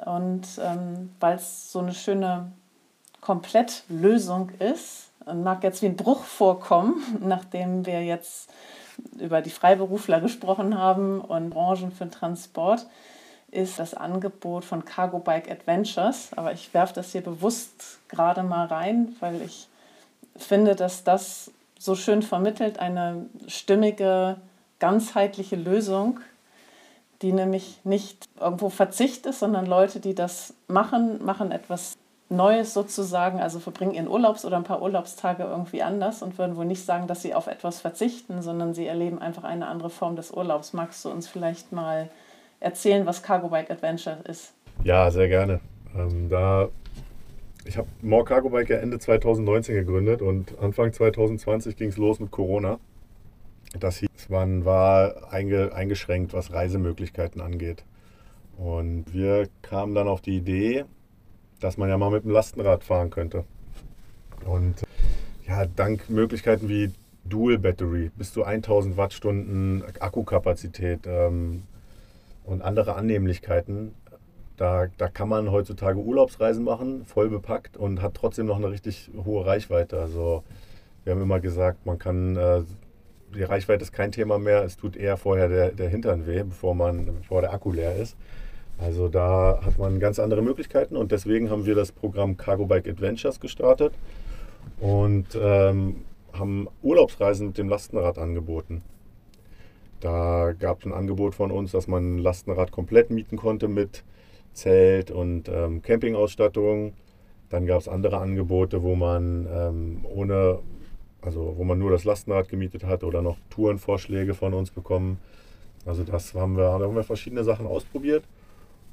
Und 0.05 0.47
ähm, 0.61 1.15
weil 1.21 1.37
es 1.37 1.71
so 1.71 1.79
eine 1.79 1.95
schöne 1.95 2.51
Komplettlösung 3.21 4.51
ist 4.59 5.11
mag 5.33 5.63
jetzt 5.63 5.83
wie 5.83 5.87
ein 5.87 5.97
Bruch 5.97 6.25
vorkommen, 6.25 7.03
nachdem 7.21 7.87
wir 7.87 8.05
jetzt 8.05 8.51
über 9.19 9.41
die 9.41 9.51
Freiberufler 9.51 10.21
gesprochen 10.21 10.79
haben 10.79 11.21
und 11.21 11.51
Branchen 11.51 11.91
für 11.91 12.11
Transport, 12.11 12.87
ist 13.51 13.79
das 13.79 13.95
Angebot 13.95 14.65
von 14.65 14.85
Cargo 14.85 15.19
Bike 15.19 15.51
Adventures. 15.51 16.31
Aber 16.37 16.53
ich 16.53 16.75
werfe 16.75 16.95
das 16.95 17.13
hier 17.13 17.23
bewusst 17.23 17.99
gerade 18.09 18.43
mal 18.43 18.67
rein, 18.67 19.17
weil 19.21 19.41
ich 19.43 19.69
finde, 20.37 20.75
dass 20.75 21.05
das 21.05 21.51
so 21.79 21.95
schön 21.95 22.23
vermittelt, 22.23 22.79
eine 22.79 23.27
stimmige 23.47 24.37
ganzheitliche 24.79 25.57
Lösung, 25.57 26.21
die 27.23 27.33
nämlich 27.33 27.81
nicht 27.85 28.27
irgendwo 28.41 28.69
Verzicht 28.69 29.27
ist, 29.27 29.41
sondern 29.41 29.67
Leute, 29.67 30.01
die 30.01 30.15
das 30.15 30.55
machen, 30.69 31.25
machen 31.25 31.53
etwas 31.53 31.97
Neues 32.29 32.75
sozusagen, 32.75 33.41
also 33.41 33.61
verbringen 33.61 33.95
ihren 33.95 34.09
Urlaubs 34.09 34.45
oder 34.45 34.57
ein 34.57 34.65
paar 34.65 34.83
Urlaubstage 34.83 35.45
irgendwie 35.45 35.83
anders 35.83 36.23
und 36.23 36.39
würden 36.39 36.57
wohl 36.57 36.65
nicht 36.65 36.85
sagen, 36.85 37.07
dass 37.07 37.23
sie 37.23 37.35
auf 37.35 37.47
etwas 37.47 37.81
verzichten, 37.81 38.43
sondern 38.43 38.75
sie 38.75 38.87
erleben 38.87 39.21
einfach 39.21 39.45
eine 39.45 39.69
andere 39.69 39.91
Form 39.91 40.17
des 40.17 40.31
Urlaubs. 40.31 40.73
Magst 40.73 41.05
du 41.05 41.11
uns 41.11 41.29
vielleicht 41.29 41.73
mal 41.73 42.09
erzählen, 42.61 43.07
was 43.07 43.23
Cargo 43.23 43.49
Bike 43.49 43.71
Adventure 43.71 44.19
ist? 44.25 44.55
Ja, 44.83 45.11
sehr 45.11 45.29
gerne. 45.29 45.61
Ähm, 45.95 46.29
da 46.29 46.69
ich 47.65 47.79
habe 47.79 47.89
More 48.03 48.25
Cargo 48.25 48.51
Bike 48.51 48.71
ja 48.71 48.77
Ende 48.77 48.99
2019 48.99 49.75
gegründet 49.75 50.23
und 50.23 50.59
Anfang 50.59 50.93
2020 50.93 51.77
ging 51.77 51.89
es 51.89 51.97
los 51.97 52.21
mit 52.21 52.31
Corona. 52.31 52.79
Das 53.79 53.99
hieß, 53.99 54.29
man 54.29 54.65
war 54.65 55.33
eingeschränkt, 55.33 56.33
was 56.33 56.53
Reisemöglichkeiten 56.53 57.41
angeht. 57.41 57.85
Und 58.57 59.13
wir 59.13 59.49
kamen 59.63 59.95
dann 59.95 60.07
auf 60.07 60.21
die 60.21 60.37
Idee, 60.37 60.85
dass 61.61 61.77
man 61.77 61.89
ja 61.89 61.99
mal 61.99 62.11
mit 62.11 62.25
dem 62.25 62.31
Lastenrad 62.31 62.85
fahren 62.85 63.11
könnte. 63.11 63.45
Und 64.45 64.83
ja, 65.47 65.67
dank 65.67 66.09
Möglichkeiten 66.09 66.69
wie 66.69 66.93
Dual 67.25 67.59
Battery 67.59 68.11
bis 68.17 68.33
zu 68.33 68.45
1000 68.45 68.97
Wattstunden 68.97 69.83
Akkukapazität 69.99 71.01
ähm, 71.07 71.63
und 72.45 72.63
andere 72.63 72.95
Annehmlichkeiten, 72.95 73.95
da, 74.57 74.87
da 74.99 75.09
kann 75.09 75.29
man 75.29 75.51
heutzutage 75.51 75.99
Urlaubsreisen 75.99 76.65
machen, 76.65 77.05
voll 77.05 77.29
bepackt 77.29 77.77
und 77.77 78.01
hat 78.01 78.15
trotzdem 78.15 78.47
noch 78.47 78.57
eine 78.57 78.71
richtig 78.71 79.11
hohe 79.25 79.45
Reichweite. 79.45 79.99
Also 79.99 80.45
wir 81.05 81.13
haben 81.13 81.23
immer 81.23 81.41
gesagt, 81.41 81.87
man 81.87 81.99
kann 81.99 82.37
äh, 82.37 82.63
die 83.35 83.43
Reichweite 83.43 83.83
ist 83.83 83.93
kein 83.93 84.13
Thema 84.13 84.39
mehr. 84.39 84.63
Es 84.65 84.77
tut 84.77 84.97
eher 84.97 85.17
vorher 85.17 85.49
der, 85.49 85.71
der 85.73 85.89
Hintern 85.89 86.27
weh, 86.27 86.43
bevor, 86.43 86.75
man, 86.75 87.07
bevor 87.07 87.41
der 87.41 87.53
Akku 87.53 87.73
leer 87.73 87.97
ist. 87.97 88.17
Also 88.79 89.09
da 89.09 89.61
hat 89.65 89.79
man 89.79 90.01
ganz 90.01 90.19
andere 90.19 90.43
Möglichkeiten 90.43 90.97
und 90.97 91.13
deswegen 91.13 91.51
haben 91.51 91.65
wir 91.65 91.75
das 91.75 91.93
Programm 91.93 92.37
Cargo 92.37 92.67
Bike 92.67 92.89
Adventures 92.89 93.39
gestartet 93.39 93.95
und 94.81 95.27
ähm, 95.41 96.05
haben 96.33 96.69
Urlaubsreisen 96.83 97.49
mit 97.49 97.59
dem 97.59 97.69
Lastenrad 97.69 98.19
angeboten. 98.19 98.83
Da 100.01 100.53
gab 100.59 100.81
es 100.81 100.87
ein 100.87 100.93
Angebot 100.93 101.35
von 101.35 101.51
uns, 101.51 101.71
dass 101.71 101.87
man 101.87 102.17
ein 102.17 102.19
Lastenrad 102.19 102.73
komplett 102.73 103.11
mieten 103.11 103.37
konnte 103.37 103.69
mit 103.69 104.03
Zelt 104.55 105.11
und 105.11 105.49
ähm, 105.49 105.83
Campingausstattung. 105.83 106.95
Dann 107.51 107.67
gab 107.67 107.81
es 107.81 107.89
andere 107.89 108.19
Angebote, 108.19 108.83
wo 108.83 108.95
man 108.95 109.47
ähm, 109.53 110.07
ohne 110.09 110.61
also 111.25 111.55
wo 111.57 111.65
man 111.65 111.79
nur 111.79 111.91
das 111.91 112.05
Lastenrad 112.05 112.49
gemietet 112.49 112.85
hat 112.85 113.03
oder 113.03 113.23
noch 113.23 113.37
Tourenvorschläge 113.51 114.35
von 114.35 114.55
uns 114.55 114.71
bekommen. 114.71 115.19
Also 115.87 116.03
das 116.05 116.35
haben 116.35 116.57
wir, 116.57 116.65
da 116.79 116.85
haben 116.85 116.95
wir 116.95 117.05
verschiedene 117.05 117.45
Sachen 117.45 117.67
ausprobiert 117.67 118.25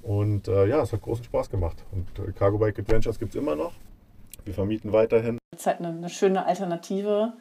und 0.02 0.48
äh, 0.48 0.66
ja, 0.68 0.82
es 0.82 0.94
hat 0.94 1.02
großen 1.02 1.24
Spaß 1.24 1.50
gemacht. 1.50 1.84
Und 1.92 2.08
äh, 2.20 2.32
Cargo 2.32 2.58
Bike 2.58 2.80
Adventures 2.80 3.20
gibt 3.20 3.36
es 3.36 3.42
immer 3.42 3.56
noch. 3.56 3.74
Wir 4.46 4.54
vermieten 4.54 4.92
weiterhin. 4.92 5.38
Es 5.54 5.62
ist 5.62 5.68
halt 5.68 5.80
eine, 5.80 5.90
eine 5.90 6.10
schöne 6.10 6.46
Alternative, 6.46 7.34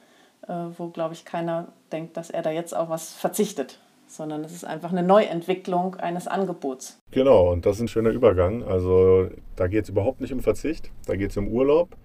äh, 0.46 0.52
wo, 0.76 0.88
glaube 0.88 1.14
ich, 1.14 1.24
keiner 1.24 1.72
denkt, 1.90 2.16
dass 2.16 2.30
er 2.30 2.42
da 2.42 2.50
jetzt 2.50 2.76
auf 2.76 2.88
was 2.88 3.14
verzichtet, 3.14 3.78
sondern 4.10 4.44
es 4.44 4.52
ist 4.52 4.64
einfach 4.64 4.92
eine 4.92 5.02
Neuentwicklung 5.02 5.96
eines 5.96 6.26
Angebots. 6.26 7.00
Genau, 7.10 7.50
und 7.52 7.66
das 7.66 7.76
ist 7.76 7.82
ein 7.82 7.88
schöner 7.88 8.10
Übergang. 8.10 8.62
Also 8.64 9.28
da 9.56 9.66
geht 9.66 9.84
es 9.84 9.90
überhaupt 9.90 10.20
nicht 10.20 10.32
um 10.32 10.40
Verzicht, 10.40 10.90
da 11.06 11.16
geht 11.16 11.30
es 11.30 11.36
um 11.36 11.48
Urlaub. 11.48 11.96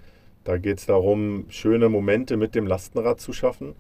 Da 0.45 0.59
geht 0.59 0.77
es 0.77 0.85
darum, 0.85 1.45
schöne 1.49 1.89
Momente 1.89 2.37
mit 2.37 2.53
dem 2.53 2.67
Lastenrad 2.67 3.19
zu 3.19 3.33
schaffen. 3.33 3.73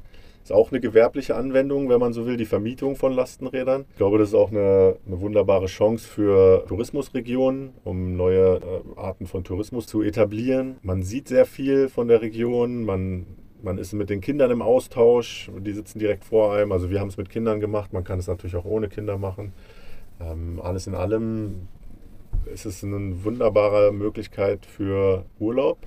Ist 0.43 0.51
auch 0.51 0.71
eine 0.71 0.79
gewerbliche 0.79 1.35
Anwendung, 1.35 1.89
wenn 1.89 1.99
man 1.99 2.13
so 2.13 2.25
will, 2.25 2.37
die 2.37 2.45
Vermietung 2.45 2.95
von 2.95 3.13
Lastenrädern. 3.13 3.85
Ich 3.91 3.97
glaube, 3.97 4.17
das 4.17 4.29
ist 4.29 4.35
auch 4.35 4.51
eine, 4.51 4.95
eine 5.05 5.21
wunderbare 5.21 5.67
Chance 5.67 6.07
für 6.07 6.65
Tourismusregionen, 6.67 7.73
um 7.83 8.15
neue 8.15 8.57
äh, 8.57 8.59
Arten 8.99 9.25
von 9.25 9.43
Tourismus 9.43 9.87
zu 9.87 10.01
etablieren. 10.01 10.77
Man 10.81 11.01
sieht 11.01 11.27
sehr 11.27 11.45
viel 11.45 11.87
von 11.87 12.07
der 12.07 12.21
Region, 12.21 12.83
man, 12.83 13.25
man 13.65 13.77
ist 13.77 13.91
mit 13.93 14.09
den 14.09 14.21
Kindern 14.21 14.51
im 14.51 14.61
Austausch, 14.61 15.51
die 15.59 15.73
sitzen 15.73 15.99
direkt 15.99 16.23
vor 16.23 16.53
einem. 16.53 16.71
Also 16.71 16.89
wir 16.89 17.01
haben 17.01 17.09
es 17.09 17.17
mit 17.17 17.29
Kindern 17.29 17.59
gemacht, 17.59 17.91
man 17.91 18.03
kann 18.03 18.19
es 18.19 18.27
natürlich 18.27 18.55
auch 18.55 18.65
ohne 18.65 18.87
Kinder 18.87 19.17
machen. 19.17 19.51
Ähm, 20.21 20.61
alles 20.63 20.87
in 20.87 20.95
allem 20.95 21.67
ist 22.45 22.65
es 22.65 22.83
eine 22.83 23.23
wunderbare 23.25 23.91
Möglichkeit 23.91 24.65
für 24.65 25.25
Urlaub 25.39 25.79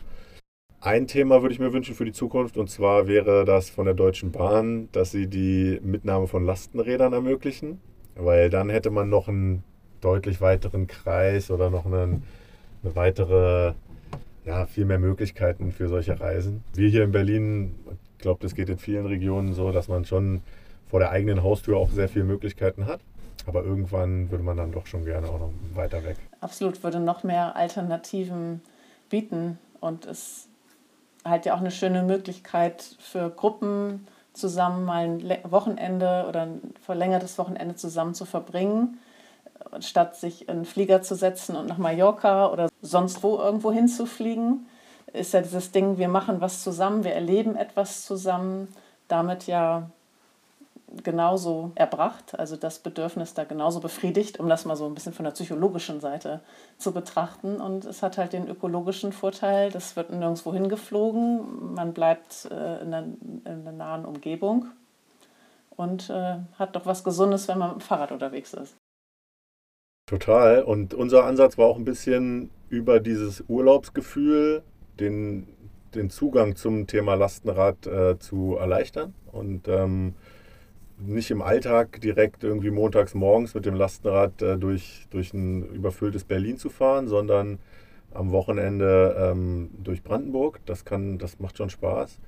ein 0.80 1.08
Thema 1.08 1.42
würde 1.42 1.52
ich 1.52 1.58
mir 1.58 1.72
wünschen 1.72 1.96
für 1.96 2.04
die 2.04 2.12
Zukunft 2.12 2.56
und 2.56 2.70
zwar 2.70 3.08
wäre 3.08 3.44
das 3.44 3.68
von 3.68 3.84
der 3.84 3.94
Deutschen 3.94 4.30
Bahn, 4.30 4.88
dass 4.92 5.10
sie 5.10 5.26
die 5.26 5.80
Mitnahme 5.82 6.28
von 6.28 6.44
Lastenrädern 6.44 7.12
ermöglichen, 7.12 7.80
weil 8.14 8.48
dann 8.48 8.70
hätte 8.70 8.90
man 8.90 9.08
noch 9.08 9.26
einen 9.26 9.64
deutlich 10.00 10.40
weiteren 10.40 10.86
Kreis 10.86 11.50
oder 11.50 11.68
noch 11.68 11.84
einen, 11.84 12.22
eine 12.84 12.94
weitere, 12.94 13.74
ja, 14.48 14.64
viel 14.64 14.86
mehr 14.86 14.98
Möglichkeiten 14.98 15.72
für 15.72 15.88
solche 15.88 16.18
Reisen. 16.18 16.64
Wir 16.72 16.88
hier 16.88 17.04
in 17.04 17.12
Berlin, 17.12 17.74
ich 18.16 18.22
glaube, 18.22 18.40
das 18.42 18.54
geht 18.54 18.70
in 18.70 18.78
vielen 18.78 19.04
Regionen 19.04 19.52
so, 19.52 19.72
dass 19.72 19.88
man 19.88 20.06
schon 20.06 20.40
vor 20.88 21.00
der 21.00 21.10
eigenen 21.10 21.42
Haustür 21.42 21.76
auch 21.76 21.90
sehr 21.90 22.08
viele 22.08 22.24
Möglichkeiten 22.24 22.86
hat. 22.86 23.00
Aber 23.46 23.62
irgendwann 23.62 24.30
würde 24.30 24.42
man 24.42 24.56
dann 24.56 24.72
doch 24.72 24.86
schon 24.86 25.04
gerne 25.04 25.28
auch 25.28 25.38
noch 25.38 25.52
weiter 25.74 26.02
weg. 26.02 26.16
Absolut, 26.40 26.82
würde 26.82 26.98
noch 26.98 27.24
mehr 27.24 27.56
Alternativen 27.56 28.62
bieten 29.10 29.58
und 29.80 30.06
es 30.06 30.48
halt 31.24 31.44
ja 31.44 31.54
auch 31.54 31.60
eine 31.60 31.70
schöne 31.70 32.02
Möglichkeit 32.02 32.96
für 33.00 33.28
Gruppen 33.28 34.06
zusammen 34.32 34.86
mal 34.86 35.04
ein 35.04 35.38
Wochenende 35.50 36.24
oder 36.26 36.42
ein 36.42 36.60
verlängertes 36.80 37.36
Wochenende 37.38 37.74
zusammen 37.74 38.14
zu 38.14 38.24
verbringen, 38.24 38.98
statt 39.80 40.16
sich 40.16 40.42
in 40.42 40.50
einen 40.50 40.64
Flieger 40.64 41.02
zu 41.02 41.14
setzen 41.14 41.56
und 41.56 41.66
nach 41.66 41.78
Mallorca 41.78 42.48
oder 42.48 42.68
sonst 42.82 43.22
wo 43.22 43.36
irgendwo 43.38 43.72
hinzufliegen, 43.72 44.66
ist 45.12 45.32
ja 45.32 45.40
dieses 45.40 45.72
Ding, 45.72 45.98
wir 45.98 46.08
machen 46.08 46.40
was 46.40 46.62
zusammen, 46.62 47.04
wir 47.04 47.12
erleben 47.12 47.56
etwas 47.56 48.04
zusammen, 48.04 48.68
damit 49.08 49.46
ja 49.46 49.90
genauso 51.02 51.72
erbracht, 51.74 52.38
also 52.38 52.56
das 52.56 52.78
Bedürfnis 52.78 53.34
da 53.34 53.44
genauso 53.44 53.80
befriedigt, 53.80 54.40
um 54.40 54.48
das 54.48 54.64
mal 54.64 54.76
so 54.76 54.86
ein 54.86 54.94
bisschen 54.94 55.12
von 55.12 55.24
der 55.24 55.32
psychologischen 55.32 56.00
Seite 56.00 56.40
zu 56.78 56.92
betrachten. 56.92 57.60
Und 57.60 57.84
es 57.84 58.02
hat 58.02 58.16
halt 58.16 58.32
den 58.32 58.48
ökologischen 58.48 59.12
Vorteil, 59.12 59.70
das 59.70 59.96
wird 59.96 60.10
nirgendwo 60.10 60.52
hingeflogen, 60.52 61.74
man 61.74 61.92
bleibt 61.92 62.48
äh, 62.50 62.82
in, 62.82 62.90
der, 62.90 63.00
in, 63.00 63.64
der, 63.64 63.72
nahen 63.72 64.04
Umgebung 64.06 64.66
und 65.76 66.08
äh, 66.08 66.36
hat 66.58 66.74
doch 66.74 66.86
was 66.86 67.04
Gesundes, 67.04 67.48
wenn 67.48 67.58
man 67.58 67.70
mit 67.70 67.80
dem 67.80 67.82
Fahrrad 67.82 68.12
unterwegs 68.12 68.54
ist. 68.54 68.74
Total. 70.08 70.62
Und 70.62 70.94
unser 70.94 71.24
Ansatz 71.24 71.56
war 71.58 71.66
auch 71.66 71.76
ein 71.76 71.84
bisschen 71.84 72.50
über 72.68 72.98
dieses 72.98 73.44
Urlaubsgefühl, 73.46 74.62
den 74.98 75.46
den 75.94 76.10
Zugang 76.10 76.56
zum 76.56 76.86
Thema 76.86 77.14
Lastenrad 77.14 77.86
äh, 77.86 78.18
zu 78.18 78.56
erleichtern 78.56 79.14
und 79.32 79.68
ähm, 79.68 80.14
nicht 80.98 81.30
im 81.30 81.42
Alltag 81.42 82.00
direkt 82.00 82.42
irgendwie 82.42 82.70
montags 82.70 83.14
morgens 83.14 83.54
mit 83.54 83.66
dem 83.66 83.74
Lastenrad 83.74 84.42
äh, 84.42 84.58
durch, 84.58 85.06
durch 85.10 85.32
ein 85.32 85.62
überfülltes 85.62 86.24
Berlin 86.24 86.58
zu 86.58 86.70
fahren, 86.70 87.06
sondern 87.06 87.58
am 88.12 88.32
Wochenende 88.32 89.16
ähm, 89.18 89.70
durch 89.82 90.02
Brandenburg. 90.02 90.60
Das, 90.66 90.84
kann, 90.84 91.18
das 91.18 91.38
macht 91.38 91.56
schon 91.56 91.70
Spaß. 91.70 92.18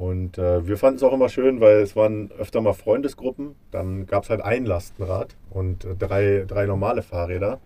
Und 0.00 0.38
äh, 0.38 0.66
wir 0.66 0.78
fanden 0.78 0.96
es 0.96 1.02
auch 1.02 1.12
immer 1.12 1.28
schön, 1.28 1.60
weil 1.60 1.82
es 1.82 1.94
waren 1.94 2.30
öfter 2.38 2.62
mal 2.62 2.72
Freundesgruppen. 2.72 3.54
Dann 3.70 4.06
gab 4.06 4.22
es 4.22 4.30
halt 4.30 4.40
ein 4.40 4.64
Lastenrad 4.64 5.36
und 5.50 5.84
äh, 5.84 5.94
drei, 5.94 6.46
drei 6.48 6.64
normale 6.64 7.02
Fahrräder. 7.02 7.60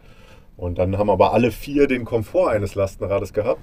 Und 0.57 0.79
dann 0.79 0.99
haben 0.99 1.11
aber 1.11 1.33
alle 1.33 1.53
vier 1.53 1.87
den 1.87 2.05
Komfort 2.05 2.49
eines 2.49 2.75
Lastenrades 2.75 3.35
gehabt. 3.35 3.61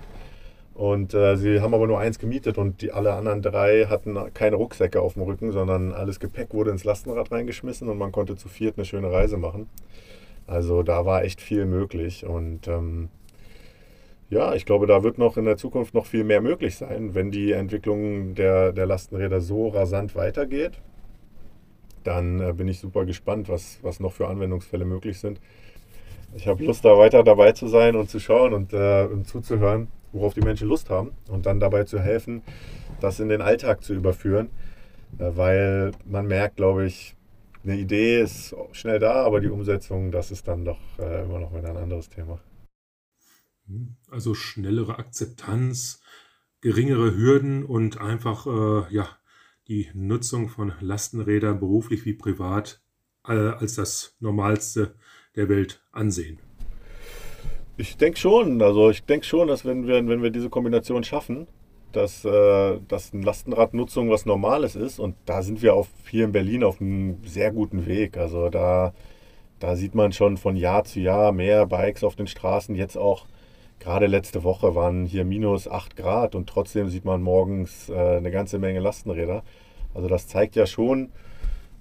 Und 0.74 1.14
äh, 1.14 1.36
sie 1.36 1.60
haben 1.60 1.74
aber 1.74 1.86
nur 1.86 2.00
eins 2.00 2.18
gemietet 2.18 2.58
und 2.58 2.82
die 2.82 2.94
alle 2.94 3.12
anderen 3.12 3.42
drei 3.42 3.88
hatten 3.90 4.18
keine 4.34 4.56
Rucksäcke 4.56 5.02
auf 5.02 5.16
dem 5.16 5.24
Rücken, 5.24 5.52
sondern 5.52 5.92
alles 5.92 6.22
Gepäck 6.22 6.54
wurde 6.54 6.72
ins 6.72 6.86
Lastenrad 6.86 7.30
reingeschmissen 7.30 7.90
und 7.90 7.98
man 7.98 8.14
konnte 8.14 8.38
zu 8.38 8.48
viert 8.48 8.78
eine 8.78 8.86
schöne 8.86 9.12
Reise 9.12 9.36
machen. 9.36 9.68
Also 10.48 10.82
da 10.82 11.06
war 11.06 11.26
echt 11.26 11.42
viel 11.42 11.66
möglich 11.66 12.26
und 12.26 12.70
ähm, 12.70 13.10
ja, 14.32 14.56
ich 14.56 14.66
glaube, 14.66 14.88
da 14.88 15.04
wird 15.04 15.18
noch 15.18 15.36
in 15.36 15.44
der 15.44 15.58
Zukunft 15.58 15.94
noch 15.94 16.06
viel 16.06 16.24
mehr 16.24 16.40
möglich 16.40 16.78
sein, 16.78 17.14
wenn 17.14 17.32
die 17.32 17.52
Entwicklung 17.52 18.34
der, 18.34 18.72
der 18.72 18.86
Lastenräder 18.86 19.42
so 19.42 19.68
rasant 19.68 20.16
weitergeht. 20.16 20.80
Dann 22.06 22.40
äh, 22.40 22.54
bin 22.54 22.70
ich 22.70 22.80
super 22.80 23.06
gespannt, 23.06 23.50
was, 23.50 23.80
was 23.82 24.00
noch 24.00 24.14
für 24.14 24.30
Anwendungsfälle 24.30 24.86
möglich 24.86 25.20
sind. 25.20 25.42
Ich 26.34 26.48
habe 26.48 26.64
Lust, 26.64 26.86
da 26.86 26.98
weiter 26.98 27.24
dabei 27.24 27.52
zu 27.52 27.68
sein 27.68 27.98
und 27.98 28.10
zu 28.10 28.22
schauen 28.22 28.54
und, 28.54 28.72
äh, 28.72 29.04
und 29.04 29.28
zuzuhören, 29.28 29.90
worauf 30.14 30.34
die 30.34 30.40
Menschen 30.40 30.70
Lust 30.70 30.90
haben 30.90 31.12
und 31.28 31.46
dann 31.46 31.60
dabei 31.60 31.84
zu 31.84 32.00
helfen, 32.00 32.42
das 33.02 33.20
in 33.20 33.28
den 33.28 33.42
Alltag 33.42 33.84
zu 33.84 33.94
überführen. 33.94 34.50
Äh, 35.20 35.32
weil 35.36 35.92
man 36.06 36.26
merkt, 36.26 36.56
glaube 36.56 36.86
ich, 36.86 37.18
eine 37.66 37.76
Idee 37.76 38.22
ist 38.22 38.56
schnell 38.72 39.00
da, 39.00 39.26
aber 39.26 39.42
die 39.42 39.50
Umsetzung, 39.50 40.10
das 40.10 40.32
ist 40.32 40.48
dann 40.48 40.64
doch 40.64 40.80
äh, 41.00 41.24
immer 41.24 41.40
noch 41.40 41.54
ein 41.54 41.66
anderes 41.66 42.08
Thema. 42.08 42.40
Also 44.10 44.34
schnellere 44.34 45.00
Akzeptanz, 45.00 46.02
geringere 46.62 47.16
Hürden 47.16 47.64
und 47.66 48.00
einfach 48.00 48.46
äh, 48.46 48.94
ja, 48.94 49.10
die 49.68 49.90
Nutzung 49.94 50.50
von 50.50 50.74
Lastenrädern 50.80 51.60
beruflich 51.60 52.06
wie 52.06 52.14
privat 52.14 52.82
äh, 53.28 53.32
als 53.32 53.76
das 53.76 54.16
Normalste 54.20 54.96
der 55.36 55.50
Welt 55.50 55.82
ansehen. 55.92 56.40
Ich 57.78 57.98
denke 57.98 58.20
schon, 58.20 58.62
also 58.62 58.90
ich 58.90 59.04
denke 59.06 59.26
schon, 59.26 59.48
dass 59.48 59.66
wenn 59.66 59.88
wir, 59.88 60.06
wenn 60.08 60.22
wir 60.22 60.30
diese 60.30 60.50
Kombination 60.50 61.04
schaffen, 61.04 61.48
dass, 61.92 62.24
äh, 62.26 62.80
dass 62.88 63.14
Lastenradnutzung 63.14 64.10
was 64.10 64.26
Normales 64.26 64.76
ist 64.76 65.00
und 65.00 65.16
da 65.26 65.42
sind 65.42 65.62
wir 65.62 65.74
auf, 65.74 65.88
hier 66.10 66.26
in 66.26 66.32
Berlin 66.32 66.64
auf 66.64 66.80
einem 66.80 67.18
sehr 67.26 67.52
guten 67.52 67.86
Weg. 67.86 68.18
Also 68.18 68.50
da, 68.50 68.94
da 69.60 69.76
sieht 69.76 69.96
man 69.96 70.12
schon 70.12 70.38
von 70.38 70.56
Jahr 70.56 70.84
zu 70.84 71.00
Jahr 71.00 71.32
mehr 71.32 71.66
Bikes 71.66 72.04
auf 72.04 72.16
den 72.16 72.28
Straßen, 72.28 72.76
jetzt 72.76 72.98
auch 72.98 73.26
Gerade 73.82 74.06
letzte 74.06 74.44
Woche 74.44 74.76
waren 74.76 75.08
hier 75.08 75.26
minus 75.26 75.68
8 75.68 75.96
Grad 75.96 76.36
und 76.36 76.48
trotzdem 76.48 76.90
sieht 76.90 77.04
man 77.04 77.24
morgens 77.24 77.90
äh, 77.90 78.18
eine 78.18 78.30
ganze 78.30 78.60
Menge 78.60 78.80
Lastenräder. 78.80 79.42
Also 79.96 80.08
das 80.08 80.28
zeigt 80.28 80.56
ja 80.56 80.68
schon, 80.68 81.10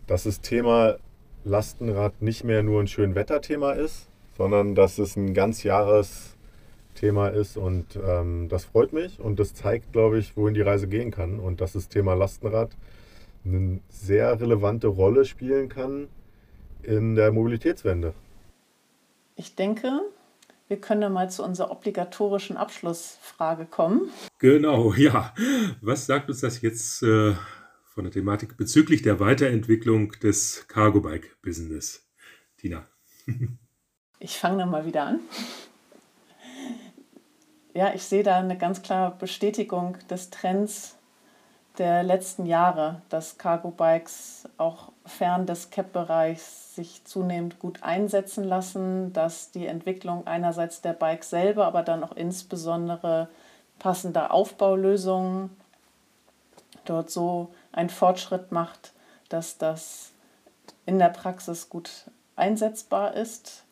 dass 0.07 0.23
das 0.23 0.41
Thema 0.41 0.97
Lastenrad 1.45 2.23
nicht 2.23 2.43
mehr 2.43 2.63
nur 2.63 2.81
ein 2.81 2.87
schön 2.87 3.15
Wetterthema 3.15 3.73
ist, 3.73 4.09
sondern 4.39 4.75
dass 4.75 4.97
es 4.97 5.15
ein 5.17 5.35
ganz 5.35 5.63
Jahresthema 5.63 7.29
ist 7.29 7.59
und 7.59 7.85
ähm, 8.03 8.49
das 8.49 8.65
freut 8.65 8.95
mich 8.95 9.21
und 9.21 9.39
das 9.39 9.53
zeigt, 9.53 9.93
glaube 9.93 10.19
ich, 10.19 10.39
wohin 10.39 10.55
die 10.55 10.63
Reise 10.63 10.89
gehen 10.89 11.11
kann 11.11 11.39
und 11.39 11.61
dass 11.61 11.75
das 11.75 11.91
Thema 11.91 12.15
Lastenrad 12.15 12.71
eine 13.45 13.81
sehr 13.91 14.41
relevante 14.41 14.87
Rolle 14.87 15.27
spielen 15.27 15.69
kann 15.69 16.09
in 16.83 17.15
der 17.15 17.31
Mobilitätswende. 17.31 18.15
Ich 19.37 19.55
denke, 19.55 20.01
wir 20.71 20.81
können 20.81 21.01
dann 21.01 21.13
mal 21.13 21.29
zu 21.29 21.45
unserer 21.45 21.73
obligatorischen 21.73 22.57
Abschlussfrage 22.57 23.67
kommen. 23.67 24.09
Genau, 24.39 24.95
ja. 24.97 25.35
Was 25.81 26.07
sagt 26.07 26.29
uns 26.29 26.41
das 26.41 26.63
jetzt 26.63 27.03
äh, 27.03 27.35
von 27.85 28.05
der 28.05 28.13
Thematik 28.13 28.57
bezüglich 28.57 29.03
der 29.03 29.19
Weiterentwicklung 29.19 30.13
des 30.23 30.67
Cargo 30.69 31.01
Bike 31.01 31.37
Business? 31.43 32.09
Tina. 32.57 32.87
ich 34.21 34.39
fange 34.39 34.59
dann 34.59 34.71
mal 34.71 34.87
wieder 34.87 35.03
an. 35.03 35.21
Ja, 37.75 37.93
ich 37.93 38.05
sehe 38.05 38.23
da 38.23 38.39
eine 38.39 38.57
ganz 38.57 38.83
klare 38.83 39.17
Bestätigung 39.19 39.99
des 40.09 40.31
Trends 40.31 40.97
der 41.79 42.05
letzten 42.05 42.47
Jahre, 42.47 43.03
dass 43.09 43.39
Cargo 43.39 43.73
Bikes 43.73 44.49
auch 44.57 44.93
fern 45.11 45.47
des 45.47 45.71
Cap-Bereichs 45.71 46.75
sich 46.75 47.05
zunehmend 47.05 47.59
gut 47.59 47.83
einsetzen 47.83 48.45
lassen, 48.45 49.13
dass 49.13 49.51
die 49.51 49.67
Entwicklung 49.67 50.27
einerseits 50.27 50.81
der 50.81 50.93
Bikes 50.93 51.31
selber, 51.31 51.67
aber 51.67 51.83
dann 51.83 52.03
auch 52.05 52.13
insbesondere 52.13 53.29
passender 53.79 54.33
Aufbaulösungen 54.33 55.51
dort 56.85 57.11
so 57.11 57.53
einen 57.73 57.91
Fortschritt 57.91 58.53
macht, 58.53 58.93
dass 59.29 59.59
das 59.59 60.13
in 60.87 60.99
der 60.99 61.09
Praxis 61.09 61.69
gut 61.69 61.91
einsetzbar 62.37 63.15
ist. 63.15 63.65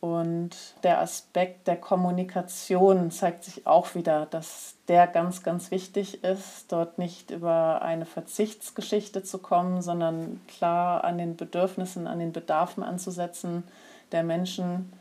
Und 0.00 0.50
der 0.84 1.00
Aspekt 1.00 1.66
der 1.66 1.76
Kommunikation 1.76 3.10
zeigt 3.10 3.42
sich 3.42 3.66
auch 3.66 3.96
wieder, 3.96 4.26
dass 4.26 4.76
der 4.86 5.08
ganz, 5.08 5.42
ganz 5.42 5.72
wichtig 5.72 6.22
ist, 6.22 6.70
dort 6.70 6.98
nicht 6.98 7.32
über 7.32 7.82
eine 7.82 8.06
Verzichtsgeschichte 8.06 9.24
zu 9.24 9.38
kommen, 9.38 9.82
sondern 9.82 10.40
klar 10.46 11.02
an 11.02 11.18
den 11.18 11.36
Bedürfnissen, 11.36 12.06
an 12.06 12.20
den 12.20 12.32
Bedarfen 12.32 12.84
anzusetzen 12.84 13.64
der 14.12 14.22
Menschen 14.22 14.92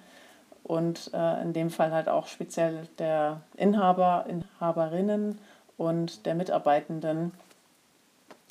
und 0.64 1.12
äh, 1.14 1.42
in 1.44 1.54
dem 1.54 1.70
Fall 1.70 1.92
halt 1.92 2.10
auch 2.10 2.28
speziell 2.28 2.88
der 2.98 3.42
Inhaber, 3.56 4.26
Inhaberinnen 4.28 5.38
und 5.78 6.26
der 6.26 6.34
Mitarbeitenden, 6.34 7.34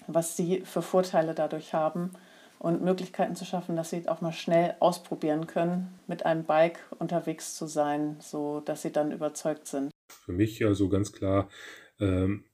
was 0.06 0.36
sie 0.36 0.60
für 0.60 0.80
Vorteile 0.80 1.34
dadurch 1.34 1.74
haben 1.74 2.12
und 2.58 2.82
Möglichkeiten 2.82 3.36
zu 3.36 3.44
schaffen, 3.44 3.76
dass 3.76 3.90
sie 3.90 4.08
auch 4.08 4.20
mal 4.20 4.32
schnell 4.32 4.74
ausprobieren 4.80 5.46
können, 5.46 5.98
mit 6.06 6.24
einem 6.24 6.44
Bike 6.44 6.78
unterwegs 6.98 7.54
zu 7.54 7.66
sein, 7.66 8.16
so 8.20 8.60
dass 8.60 8.82
sie 8.82 8.92
dann 8.92 9.12
überzeugt 9.12 9.66
sind. 9.66 9.90
Für 10.08 10.32
mich 10.32 10.64
also 10.64 10.88
ganz 10.88 11.12
klar, 11.12 11.48
ähm, 12.00 12.44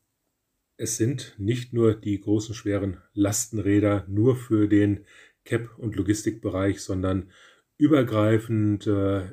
es 0.77 0.97
sind 0.97 1.35
nicht 1.39 1.73
nur 1.73 1.95
die 1.95 2.21
großen 2.21 2.55
schweren 2.55 3.01
Lastenräder 3.13 4.05
nur 4.09 4.37
für 4.37 4.69
den 4.69 5.07
Cap- 5.45 5.79
und 5.79 5.97
Logistikbereich, 5.97 6.81
sondern 6.81 7.31
übergreifend 7.77 8.87
äh, 8.87 9.31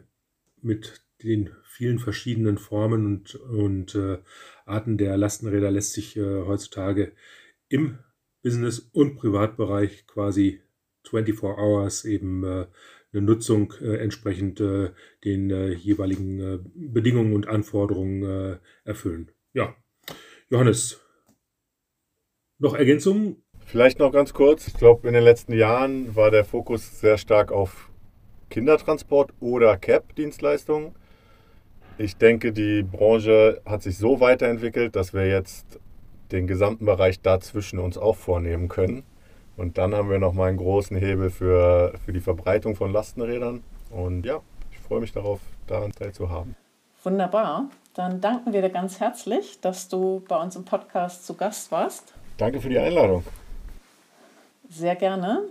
mit 0.62 1.02
den 1.24 1.52
vielen 1.64 2.00
verschiedenen 2.00 2.58
Formen 2.58 3.06
und, 3.06 3.36
und 3.36 3.96
äh, 3.96 4.20
Arten 4.66 4.98
der 4.98 5.18
Lastenräder 5.18 5.72
lässt 5.72 5.94
sich 5.94 6.16
äh, 6.18 6.44
heutzutage 6.46 7.14
im 7.68 8.00
Business- 8.42 8.90
und 8.94 9.16
Privatbereich 9.16 10.08
quasi 10.08 10.62
24 11.10 11.44
Hours 11.44 12.06
eben 12.06 12.44
äh, 12.44 12.68
eine 13.12 13.22
Nutzung 13.22 13.74
äh, 13.82 13.98
entsprechend 13.98 14.60
äh, 14.60 14.92
den 15.24 15.50
äh, 15.50 15.70
jeweiligen 15.74 16.40
äh, 16.40 16.60
Bedingungen 16.76 17.34
und 17.34 17.48
Anforderungen 17.48 18.24
äh, 18.24 18.58
erfüllen. 18.84 19.32
Ja, 19.54 19.76
Johannes, 20.50 21.00
noch 22.60 22.76
Ergänzungen? 22.76 23.42
Vielleicht 23.66 24.00
noch 24.00 24.12
ganz 24.12 24.34
kurz. 24.34 24.68
Ich 24.68 24.74
glaube, 24.74 25.08
in 25.08 25.14
den 25.14 25.24
letzten 25.24 25.54
Jahren 25.54 26.16
war 26.16 26.32
der 26.32 26.44
Fokus 26.44 27.00
sehr 27.00 27.18
stark 27.18 27.52
auf 27.52 27.90
Kindertransport 28.50 29.32
oder 29.40 29.78
CAP-Dienstleistungen. 29.78 30.96
Ich 31.98 32.18
denke, 32.18 32.52
die 32.52 32.84
Branche 32.84 33.62
hat 33.66 33.84
sich 33.84 33.98
so 33.98 34.20
weiterentwickelt, 34.20 34.96
dass 34.96 35.14
wir 35.14 35.28
jetzt 35.28 35.80
den 36.32 36.48
gesamten 36.48 36.86
Bereich 36.86 37.22
dazwischen 37.22 37.80
uns 37.80 37.98
auch 37.98 38.16
vornehmen 38.16 38.68
können. 38.68 39.04
Und 39.58 39.78
dann 39.78 39.94
haben 39.94 40.10
wir 40.10 40.20
nochmal 40.20 40.50
einen 40.50 40.58
großen 40.58 40.96
Hebel 40.96 41.30
für, 41.30 41.94
für 42.06 42.14
die 42.14 42.22
Verbreitung 42.22 42.76
von 42.76 42.94
Lastenrädern. 42.94 43.64
Und 43.90 44.26
ja, 44.26 44.40
ich 44.72 44.80
freue 44.80 45.02
mich 45.02 45.12
darauf, 45.12 45.40
daran 45.68 45.92
teilzuhaben. 45.92 46.56
Wunderbar. 47.04 47.70
Dann 47.94 48.22
danken 48.22 48.54
wir 48.54 48.62
dir 48.62 48.70
ganz 48.70 49.00
herzlich, 49.00 49.60
dass 49.60 49.90
du 49.90 50.24
bei 50.28 50.42
uns 50.42 50.56
im 50.56 50.64
Podcast 50.64 51.26
zu 51.26 51.34
Gast 51.34 51.72
warst. 51.72 52.14
Danke 52.38 52.62
für 52.62 52.70
die 52.70 52.80
Einladung. 52.80 53.24
Sehr 54.70 54.96
gerne. 54.96 55.42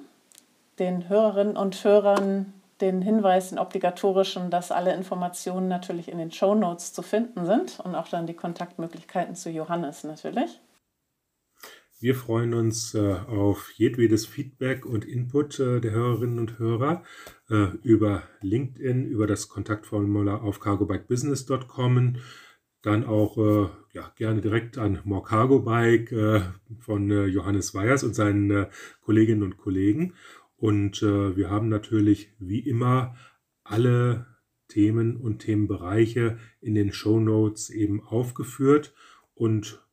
Den 0.79 1.09
Hörerinnen 1.09 1.57
und 1.57 1.85
Hörern 1.85 2.53
den 2.81 3.03
Hinweis, 3.03 3.51
den 3.51 3.59
obligatorischen, 3.59 4.51
dass 4.51 4.70
alle 4.70 4.95
Informationen 4.95 5.68
natürlich 5.68 6.09
in 6.09 6.18
den 6.18 6.31
Show 6.31 6.55
Notes 6.55 6.93
zu 6.93 7.03
finden 7.03 7.45
sind 7.45 7.81
und 7.81 7.95
auch 7.95 8.09
dann 8.09 8.26
die 8.26 8.35
Kontaktmöglichkeiten 8.35 9.35
zu 9.35 9.51
Johannes 9.51 10.05
natürlich. 10.05 10.61
Wir 12.01 12.14
freuen 12.14 12.55
uns 12.55 12.94
äh, 12.94 13.14
auf 13.26 13.72
jedwedes 13.72 14.24
Feedback 14.24 14.86
und 14.86 15.05
Input 15.05 15.59
äh, 15.59 15.80
der 15.80 15.90
Hörerinnen 15.90 16.38
und 16.38 16.61
Hörer 16.61 17.03
äh, 17.51 17.70
über 17.82 18.22
LinkedIn, 18.40 19.05
über 19.05 19.26
das 19.26 19.49
Kontaktformular 19.49 20.42
auf 20.42 20.61
cargobikebusiness.com, 20.61 22.18
dann 22.82 23.05
auch 23.05 23.36
äh, 23.36 23.68
ja, 23.94 24.12
gerne 24.14 24.40
direkt 24.40 24.78
an 24.78 25.01
More 25.03 25.24
Cargo 25.24 25.59
Bike 25.59 26.12
äh, 26.12 26.42
von 26.78 27.11
äh, 27.11 27.24
Johannes 27.24 27.74
Weyers 27.74 28.05
und 28.05 28.14
seinen 28.14 28.66
Kolleginnen 29.01 29.42
und 29.42 29.57
Kollegen. 29.57 30.14
Und 30.57 31.03
wir 31.03 31.51
haben 31.51 31.68
natürlich 31.68 32.32
wie 32.40 32.59
immer 32.59 33.14
alle 33.62 34.26
Themen 34.66 35.16
und 35.16 35.38
Themenbereiche 35.38 36.38
in 36.61 36.74
den 36.74 36.92
Show 36.92 37.20
Notes 37.20 37.70
eben 37.70 38.03
aufgeführt 38.03 38.92
und 39.34 39.86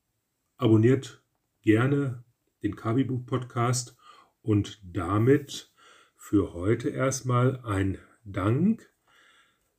abonniert 0.58 1.24
gerne 1.66 2.24
den 2.64 2.76
Kabibu 2.76 3.26
Podcast 3.26 3.98
und 4.42 4.80
damit 4.84 5.74
für 6.16 6.54
heute 6.54 6.90
erstmal 6.90 7.60
ein 7.66 7.98
Dank. 8.24 8.90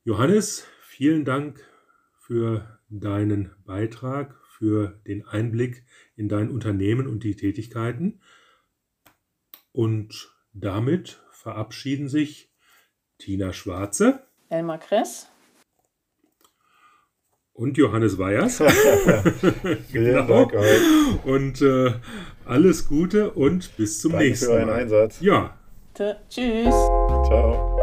Johannes, 0.03 0.67
vielen 0.83 1.25
Dank 1.25 1.65
für 2.19 2.81
deinen 2.89 3.55
Beitrag, 3.65 4.37
für 4.49 5.01
den 5.07 5.27
Einblick 5.27 5.85
in 6.17 6.29
dein 6.29 6.51
Unternehmen 6.51 7.07
und 7.07 7.23
die 7.23 7.37
Tätigkeiten. 7.37 8.21
Und 9.71 10.37
damit 10.53 11.23
verabschieden 11.31 12.09
sich 12.09 12.53
Tina 13.19 13.53
Schwarze, 13.53 14.27
Elmar 14.49 14.79
Kress 14.79 15.29
und 17.57 17.77
Johannes 17.77 18.19
Weyers. 18.19 18.63
Genau. 19.93 20.51
Und 21.25 21.63
äh, 21.63 21.93
alles 22.45 22.87
Gute 22.89 23.31
und 23.31 23.77
bis 23.77 24.01
zum 24.01 24.13
Danke 24.13 24.27
nächsten 24.27 24.47
für 24.47 24.53
euren 24.53 24.69
Mal. 24.69 24.81
Einsatz. 24.83 25.21
Ja. 25.21 25.57
Tschüss. 26.29 26.75
Ciao. 27.27 27.76